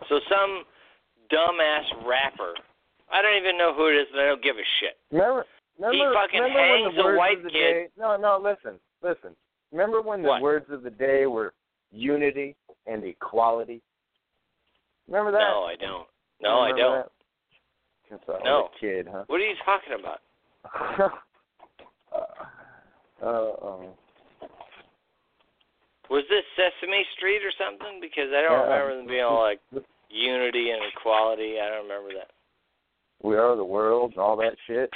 [0.09, 0.63] So some
[1.33, 2.55] dumbass rapper.
[3.11, 4.95] I don't even know who it is, and I don't give a shit.
[5.11, 5.45] Remember,
[5.79, 7.73] remember, fucking remember when hangs the a white of the kid.
[7.73, 7.89] day?
[7.99, 8.39] No, no.
[8.43, 9.35] Listen, listen.
[9.73, 10.43] Remember when the What?
[10.43, 11.53] words of the day were
[11.91, 12.55] unity
[12.87, 13.81] and equality?
[15.09, 15.39] Remember that?
[15.39, 16.09] No, I don't.
[16.41, 16.97] No, I Remember don't.
[16.99, 17.11] that?
[18.09, 18.71] Since I No.
[18.81, 19.25] kid, huh?
[19.27, 20.21] What are you talking about?
[22.13, 22.19] uh,
[23.23, 23.87] uh, um,
[26.11, 28.01] Was this Sesame Street or something?
[28.01, 28.75] Because I don't Yeah.
[28.75, 29.61] remember them being all like
[30.09, 31.61] unity and equality.
[31.61, 32.31] I don't remember that.
[33.23, 34.91] we are the world and all that shit.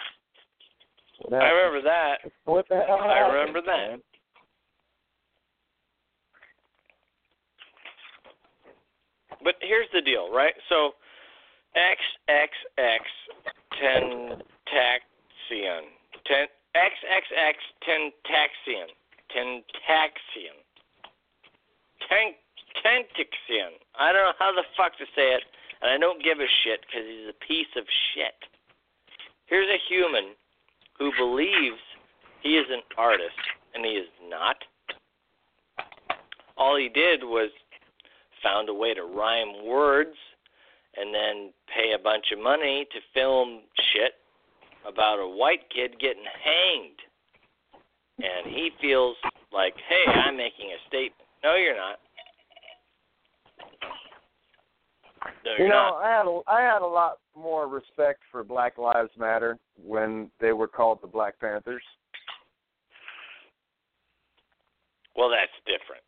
[1.18, 2.18] What I remember that.
[2.44, 3.01] What the hell?
[3.01, 4.01] I remember that.
[9.42, 10.55] But here's the deal, right?
[10.68, 10.92] So
[11.76, 13.00] XXX
[13.81, 14.42] Tentacion.
[16.26, 18.88] Ten XXX Tentacion.
[19.35, 20.57] Tentacion.
[22.09, 22.35] Ten
[22.85, 23.72] Tentacion.
[23.98, 25.42] I don't know how the fuck to say it,
[25.83, 28.35] and I don't give a shit because he's a piece of shit.
[29.46, 30.35] Here's a human
[30.98, 31.81] who believes
[32.42, 33.38] he is an artist,
[33.75, 34.56] and he is not.
[36.56, 37.50] All he did was
[38.43, 40.17] found a way to rhyme words
[40.97, 43.63] and then pay a bunch of money to film
[43.93, 44.13] shit
[44.88, 46.99] about a white kid getting hanged.
[48.19, 49.17] And he feels
[49.53, 51.15] like, hey, I'm making a statement.
[51.43, 51.99] No, you're not.
[55.45, 56.03] No, you're You know, not.
[56.03, 60.53] I had a, I had a lot more respect for Black Lives Matter when they
[60.53, 61.83] were called the Black Panthers.
[65.17, 66.03] Well, that's different.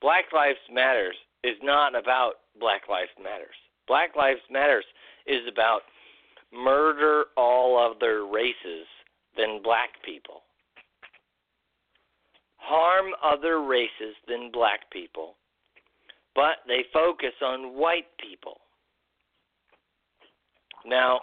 [0.00, 3.56] Black Lives Matters is not about Black Lives Matters.
[3.86, 4.84] Black Lives Matters
[5.26, 5.80] is about
[6.52, 8.86] murder all other races
[9.36, 10.42] than black people.
[12.56, 15.36] Harm other races than black people,
[16.34, 18.58] but they focus on white people.
[20.84, 21.20] Now,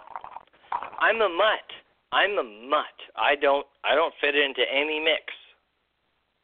[1.00, 1.68] I'm a mutt.
[2.12, 2.96] I'm a mutt.
[3.16, 5.22] I don't I don't fit into any mix.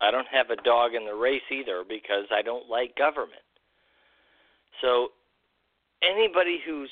[0.00, 3.42] I don't have a dog in the race either because I don't like government.
[4.80, 5.08] So
[6.02, 6.90] anybody who's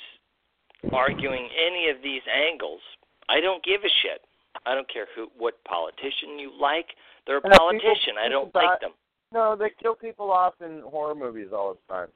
[0.93, 2.81] arguing any of these angles,
[3.29, 4.21] I don't give a shit.
[4.67, 6.87] I don't care who what politician you like.
[7.27, 8.15] They're a people- politician.
[8.19, 8.95] I don't people like die- them.
[9.33, 12.09] No, they kill people off in horror movies all the time.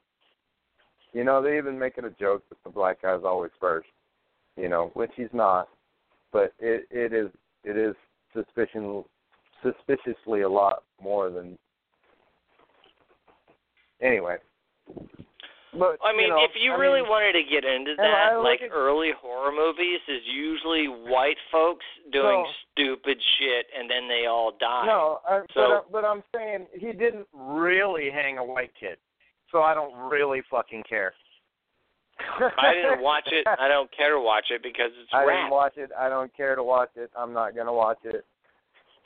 [1.12, 3.88] You know, they even make it a joke that the black guy's always first.
[4.56, 5.68] You know, which he's not.
[6.32, 7.30] But it it is
[7.64, 7.94] it is
[8.32, 9.04] suspicion
[9.62, 11.58] suspiciously a lot more than
[14.00, 14.36] anyway.
[15.78, 18.34] But I mean, you know, if you I really mean, wanted to get into that,
[18.44, 22.46] like at- early horror movies is usually white folks doing No.
[22.72, 24.84] stupid shit and then they all die.
[24.86, 28.98] No, I, So- but, uh, but I'm saying he didn't really hang a white kid,
[29.50, 31.14] so I don't really fucking care.
[32.20, 33.46] I didn't watch it.
[33.58, 35.36] I don't care to watch it because it's I rap.
[35.38, 35.90] didn't watch it.
[35.98, 37.10] I don't care to watch it.
[37.16, 38.26] I'm not gonna watch it.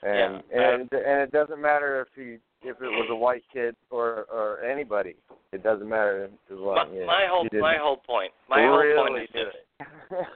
[0.02, 2.38] And Yeah, and and it doesn't matter if he
[2.68, 5.14] if it was a white kid or or anybody.
[5.52, 6.74] It doesn't matter as long.
[6.74, 8.32] my, yeah, my whole my whole point.
[8.48, 9.86] My whole point is this: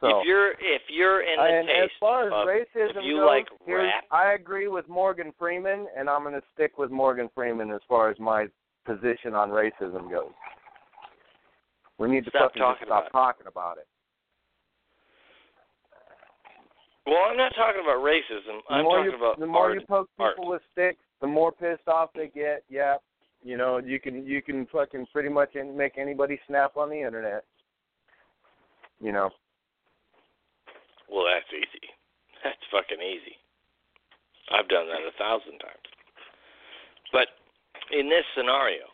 [0.00, 3.04] so if you're if you're in the and as taste far as of racism if
[3.04, 6.90] you goes, like rap, I agree with Morgan Freeman, and I'm going to stick with
[6.90, 8.46] Morgan Freeman as far as my
[8.84, 10.30] position on racism goes.
[11.98, 13.86] We need to Stop fucking talking stop about talking about it.
[17.06, 18.60] Well, I'm not talking about racism.
[18.70, 19.74] I'm talking you, about the more art.
[19.74, 20.36] you poke art.
[20.36, 22.64] people with sticks, the more pissed off they get.
[22.68, 22.96] Yeah,
[23.42, 27.44] you know you can you can fucking pretty much make anybody snap on the internet.
[29.00, 29.30] You know.
[31.10, 31.88] Well, that's easy.
[32.44, 33.36] That's fucking easy.
[34.50, 35.86] I've done that a thousand times.
[37.12, 37.28] But
[37.92, 38.90] in this scenario,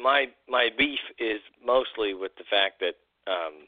[0.00, 2.94] my my beef is mostly with the fact that
[3.30, 3.66] um,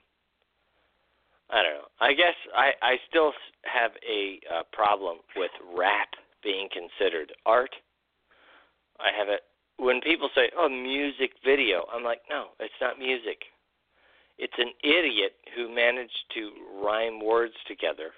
[1.51, 1.89] I don't know.
[2.01, 3.33] I guess I I still
[3.65, 6.09] have a uh, problem with rap
[6.43, 7.75] being considered art.
[9.01, 9.43] I have it
[9.79, 13.39] when people say, "Oh, music video." I'm like, "No, it's not music.
[14.37, 16.53] It's an idiot who managed to
[16.85, 18.11] rhyme words together,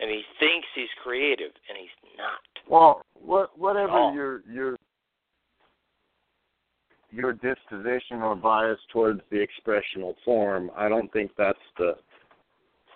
[0.00, 4.12] and he thinks he's creative, and he's not." Well, what whatever Oh.
[4.12, 4.76] your your
[7.10, 11.96] your disposition or bias towards the expressional form, I don't think that's the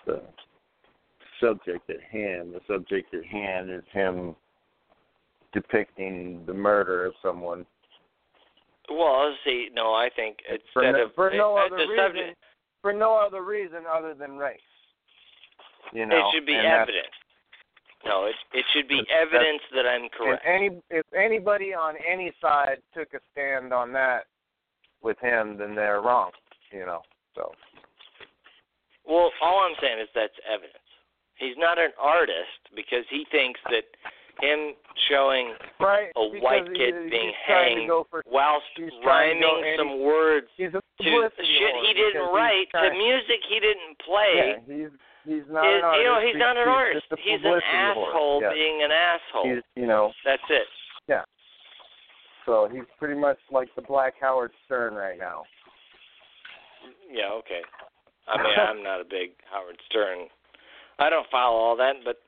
[0.06, 0.22] the
[1.40, 2.54] subject at hand.
[2.54, 4.34] The subject at hand is him
[5.52, 7.66] depicting the murder of someone.
[8.90, 10.38] Well, see, no, I think
[10.72, 12.38] For instead no, of for no uh, other reason subject,
[12.82, 14.58] for no other reason other than race.
[15.92, 17.06] You know, it should be evidence.
[18.04, 20.44] No, it it should be evidence that I'm If correct.
[20.46, 24.26] any if anybody on any side took a stand on that
[25.02, 26.30] with him, then they're wrong.
[26.72, 27.02] You know.
[27.34, 27.52] So
[29.06, 30.76] Well, all I'm saying is that's evidence.
[31.36, 33.84] He's not an artist because he thinks that
[34.40, 34.74] him
[35.10, 36.12] showing right.
[36.16, 40.46] a white kid he's being hanged for whilst he's trying go rhyming any- some words
[40.56, 44.56] to shit he didn't write, to music he didn't play.
[44.66, 44.88] Yeah,
[45.24, 45.98] he's he's not is, an artist.
[45.98, 47.06] you know, he's not an artist.
[47.22, 48.52] He's an asshole Yeah.
[48.52, 49.46] being an asshole.
[49.48, 50.66] He's you know That's it.
[51.08, 51.22] Yeah.
[52.46, 55.44] So he's pretty much like the Black Howard Stern right now.
[57.10, 57.60] Yeah, okay.
[58.28, 60.28] I mean, I'm not a big Howard Stern.
[60.98, 62.18] I don't follow all that, but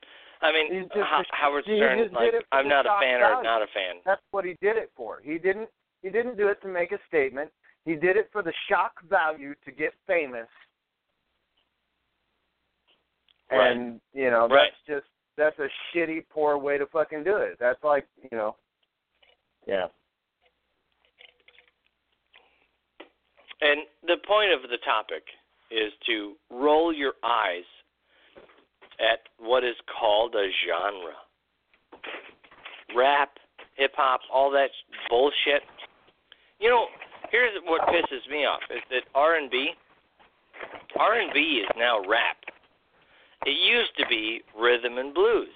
[0.41, 2.11] I mean, He's just Howard Stern.
[2.13, 4.01] Like, did it for I'm not a fan or not a fan.
[4.05, 5.19] That's what he did it for.
[5.23, 5.69] He didn't
[6.01, 7.49] he didn't do it to make a statement.
[7.85, 10.47] He did it for the shock value to get famous.
[13.57, 13.71] Right.
[13.71, 14.71] And you know Right.
[14.87, 17.57] that's just that's a shitty poor way to fucking do it.
[17.59, 18.55] That's like you know.
[19.65, 19.87] Yeah.
[23.61, 25.23] And the point of the topic
[25.71, 27.63] is to roll your eyes
[28.99, 31.15] at what is called a genre.
[32.95, 33.31] Rap,
[33.75, 34.69] hip hop, all that
[35.09, 35.63] bullshit.
[36.59, 36.85] You know,
[37.31, 39.71] here's what pisses me off is that R&B
[40.99, 42.37] R&B is now rap.
[43.45, 45.49] It used to be rhythm and blues.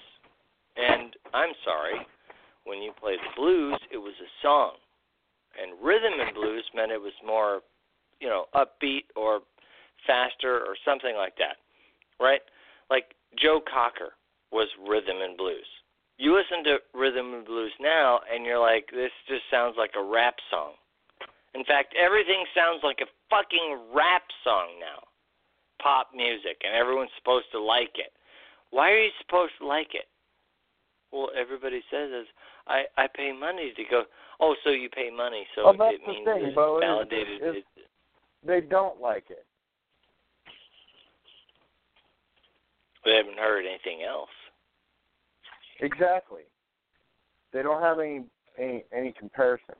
[0.75, 2.05] And I'm sorry,
[2.65, 4.73] when you played the blues, it was a song.
[5.59, 7.61] And rhythm and blues meant it was more
[8.19, 9.41] you know, upbeat or
[10.05, 11.57] faster or something like that.
[12.19, 12.41] Right?
[12.89, 14.13] Like Joe Cocker
[14.51, 15.65] was rhythm and blues.
[16.17, 20.03] You listen to rhythm and blues now and you're like, this just sounds like a
[20.03, 20.73] rap song.
[21.53, 25.05] In fact, everything sounds like a fucking rap song now.
[25.81, 28.11] Pop music and everyone's supposed to like it.
[28.71, 30.05] Why are you supposed to like it?
[31.11, 32.27] Well, everybody says is
[32.67, 34.03] I I pay money to go.
[34.39, 37.41] Oh, so you pay money, so that's it the means thing, it's Bo, validated.
[37.41, 37.89] is- it-
[38.43, 39.45] They don't like it.
[43.05, 44.29] they haven't heard anything else.
[45.79, 46.43] Exactly.
[47.53, 48.25] They don't have any
[48.57, 49.75] any any comparison.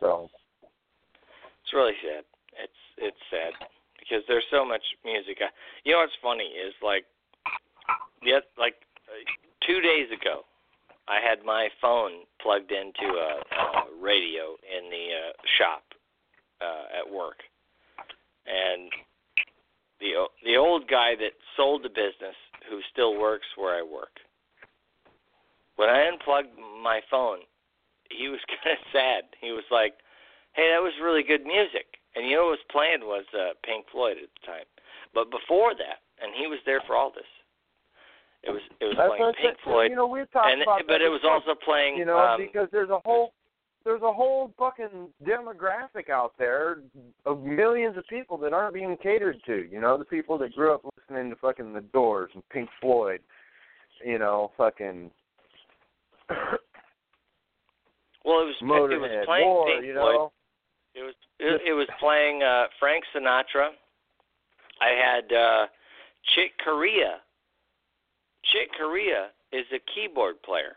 [0.00, 0.28] So
[1.62, 2.24] It's really sad.
[2.62, 3.52] It's it's sad
[4.04, 5.38] because there's so much music.
[5.40, 5.48] I,
[5.84, 7.04] you know what's funny is like,
[8.22, 8.74] yet like
[9.66, 10.44] two days ago,
[11.08, 15.84] I had my phone plugged into a, a radio in the uh, shop
[16.60, 17.40] uh, at work,
[18.46, 18.90] and
[20.00, 22.36] the the old guy that sold the business
[22.68, 24.20] who still works where I work.
[25.76, 27.40] When I unplugged my phone,
[28.10, 29.24] he was kind of sad.
[29.40, 29.94] He was like,
[30.52, 33.86] "Hey, that was really good music." And you know what was playing was uh, Pink
[33.90, 34.68] Floyd at the time.
[35.14, 37.26] But before that, and he was there for all this.
[38.42, 39.64] It was it was that's playing Pink said.
[39.64, 41.42] Floyd, You know, we've talked and about but it was before.
[41.42, 41.96] also playing.
[41.96, 43.32] you know um, because there's a whole
[43.84, 46.78] there's a whole fucking demographic out there
[47.26, 49.68] of millions of people that aren't being catered to.
[49.70, 53.20] You know, the people that grew up listening to fucking The Doors and Pink Floyd.
[54.04, 55.10] You know, fucking
[58.24, 59.66] well, it was it was playing War.
[59.66, 60.30] Pink You Floyd.
[60.94, 63.70] It was it, it was playing uh Frank Sinatra.
[64.80, 65.66] I had uh
[66.34, 67.20] Chick Corea.
[68.52, 70.76] Chick Corea is a keyboard player.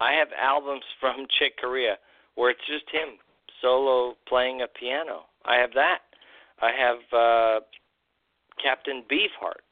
[0.00, 1.96] I have albums from Chick Corea
[2.34, 3.18] where it's just him
[3.60, 5.24] solo playing a piano.
[5.44, 5.98] I have that.
[6.60, 7.60] I have uh
[8.62, 9.64] Captain Beefheart.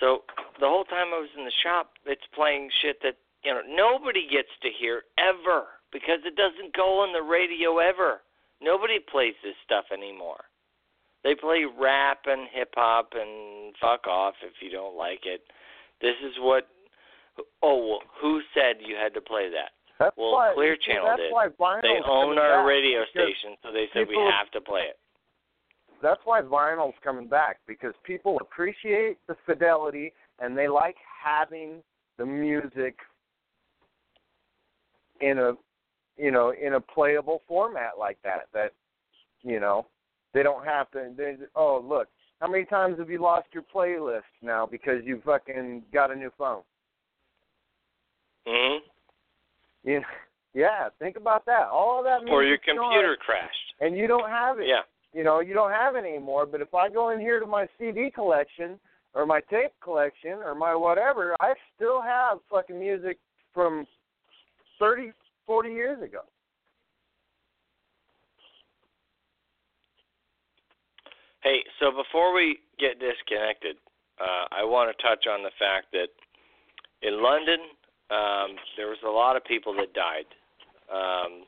[0.00, 0.22] So
[0.58, 4.26] the whole time I was in the shop, it's playing shit that you know nobody
[4.30, 8.20] gets to hear ever because it doesn't go on the radio ever.
[8.62, 10.44] Nobody plays this stuff anymore.
[11.24, 15.42] They play rap and hip hop and fuck off if you don't like it.
[16.00, 16.68] This is what.
[17.62, 19.72] Oh well, who said you had to play that?
[19.98, 21.30] that's Well, why, Clear Channel that's did.
[21.82, 24.98] They own our radio station, so they said we have to play it.
[26.02, 31.82] That's why vinyl's coming back because people appreciate the fidelity and they like having
[32.16, 32.96] the music
[35.20, 35.52] in a
[36.20, 38.72] you know in a playable format like that that
[39.42, 39.86] you know
[40.34, 42.08] they don't have to they, oh look
[42.40, 46.30] how many times have you lost your playlist now because you fucking got a new
[46.36, 46.62] phone
[48.46, 48.78] hmm
[49.84, 50.00] you
[50.54, 53.74] yeah think about that all of that Or your computer crashed.
[53.80, 54.82] and you don't have it Yeah.
[55.12, 56.46] you know, you don't have it anymore.
[56.46, 58.78] But if I go in here to my CD collection
[59.14, 63.18] or my tape collection or my whatever, I still have fucking music
[63.52, 63.86] from
[64.78, 65.12] thirty,
[65.50, 66.20] forty years ago.
[71.42, 73.74] Hey, so before we get disconnected,
[74.20, 76.06] uh, I want to touch on the fact that
[77.02, 77.58] in London,
[78.12, 80.26] um, there was a lot of people that died.
[80.88, 81.42] Um,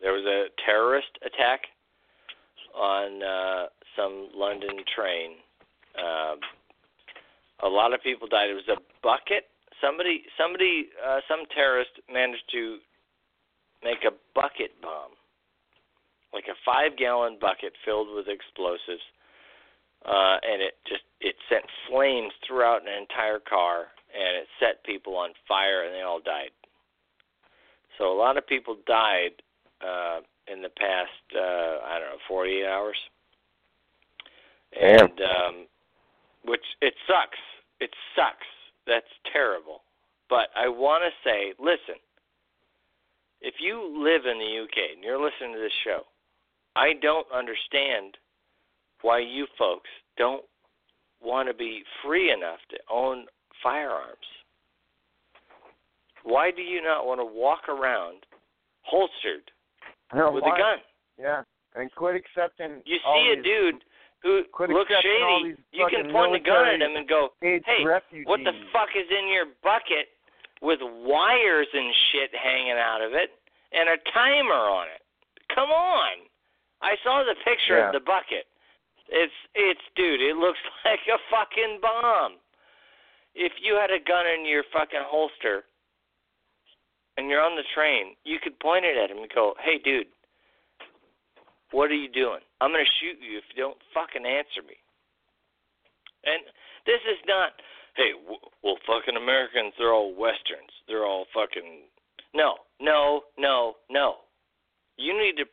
[0.00, 1.60] there was a terrorist attack
[2.74, 3.66] on uh,
[3.96, 5.32] some London train.
[5.98, 6.38] Um,
[7.62, 8.48] a lot of people died.
[8.48, 9.44] It was a bucket.
[9.80, 12.78] Somebody, somebody, uh, some terrorist managed to
[13.82, 15.12] make a bucket bomb
[16.32, 19.02] like a five gallon bucket filled with explosives
[20.04, 25.16] uh and it just it sent flames throughout an entire car and it set people
[25.16, 26.50] on fire and they all died.
[27.98, 29.34] So a lot of people died
[29.82, 32.96] uh in the past uh i don't know 48 hours.
[34.80, 35.66] And um
[36.44, 37.38] which it sucks.
[37.80, 38.46] It sucks
[38.88, 39.82] that's terrible
[40.28, 41.94] but i want to say listen
[43.40, 46.02] if you live in the UK and you're listening to this show,
[46.74, 48.16] I don't understand
[49.02, 50.44] why you folks don't
[51.22, 53.26] want to be free enough to own
[53.62, 54.26] firearms.
[56.24, 58.26] Why do you not want to walk around
[58.82, 59.50] holstered
[60.32, 60.78] with why- a gun?
[61.18, 61.42] Yeah,
[61.74, 62.82] and quit accepting.
[62.84, 63.84] You see a these dude
[64.22, 68.26] who looks shady, you can point a gun at him and go, "Hey, refugees.
[68.26, 70.08] what the fuck is in your bucket
[70.60, 73.30] with wires and shit hanging out of it
[73.72, 75.02] and a timer on it?
[75.54, 76.18] Come on.
[76.82, 77.86] I saw the picture Yeah.
[77.86, 78.46] of the bucket.
[79.08, 82.36] It's it's dude, it looks like a fucking bomb.
[83.34, 85.64] If you had a gun in your fucking holster
[87.16, 90.08] and you're on the train, you could point it at him and go, "Hey dude,
[91.70, 92.40] what are you doing?
[92.60, 94.76] I'm going to shoot you if you don't fucking answer me."
[96.24, 96.42] And
[96.86, 97.52] this is not
[97.98, 98.14] hey,
[98.62, 100.70] well, fucking Americans, they're all Westerns.
[100.86, 101.90] They're all fucking.
[102.32, 104.22] No, no, no, no.
[104.96, 105.46] You need to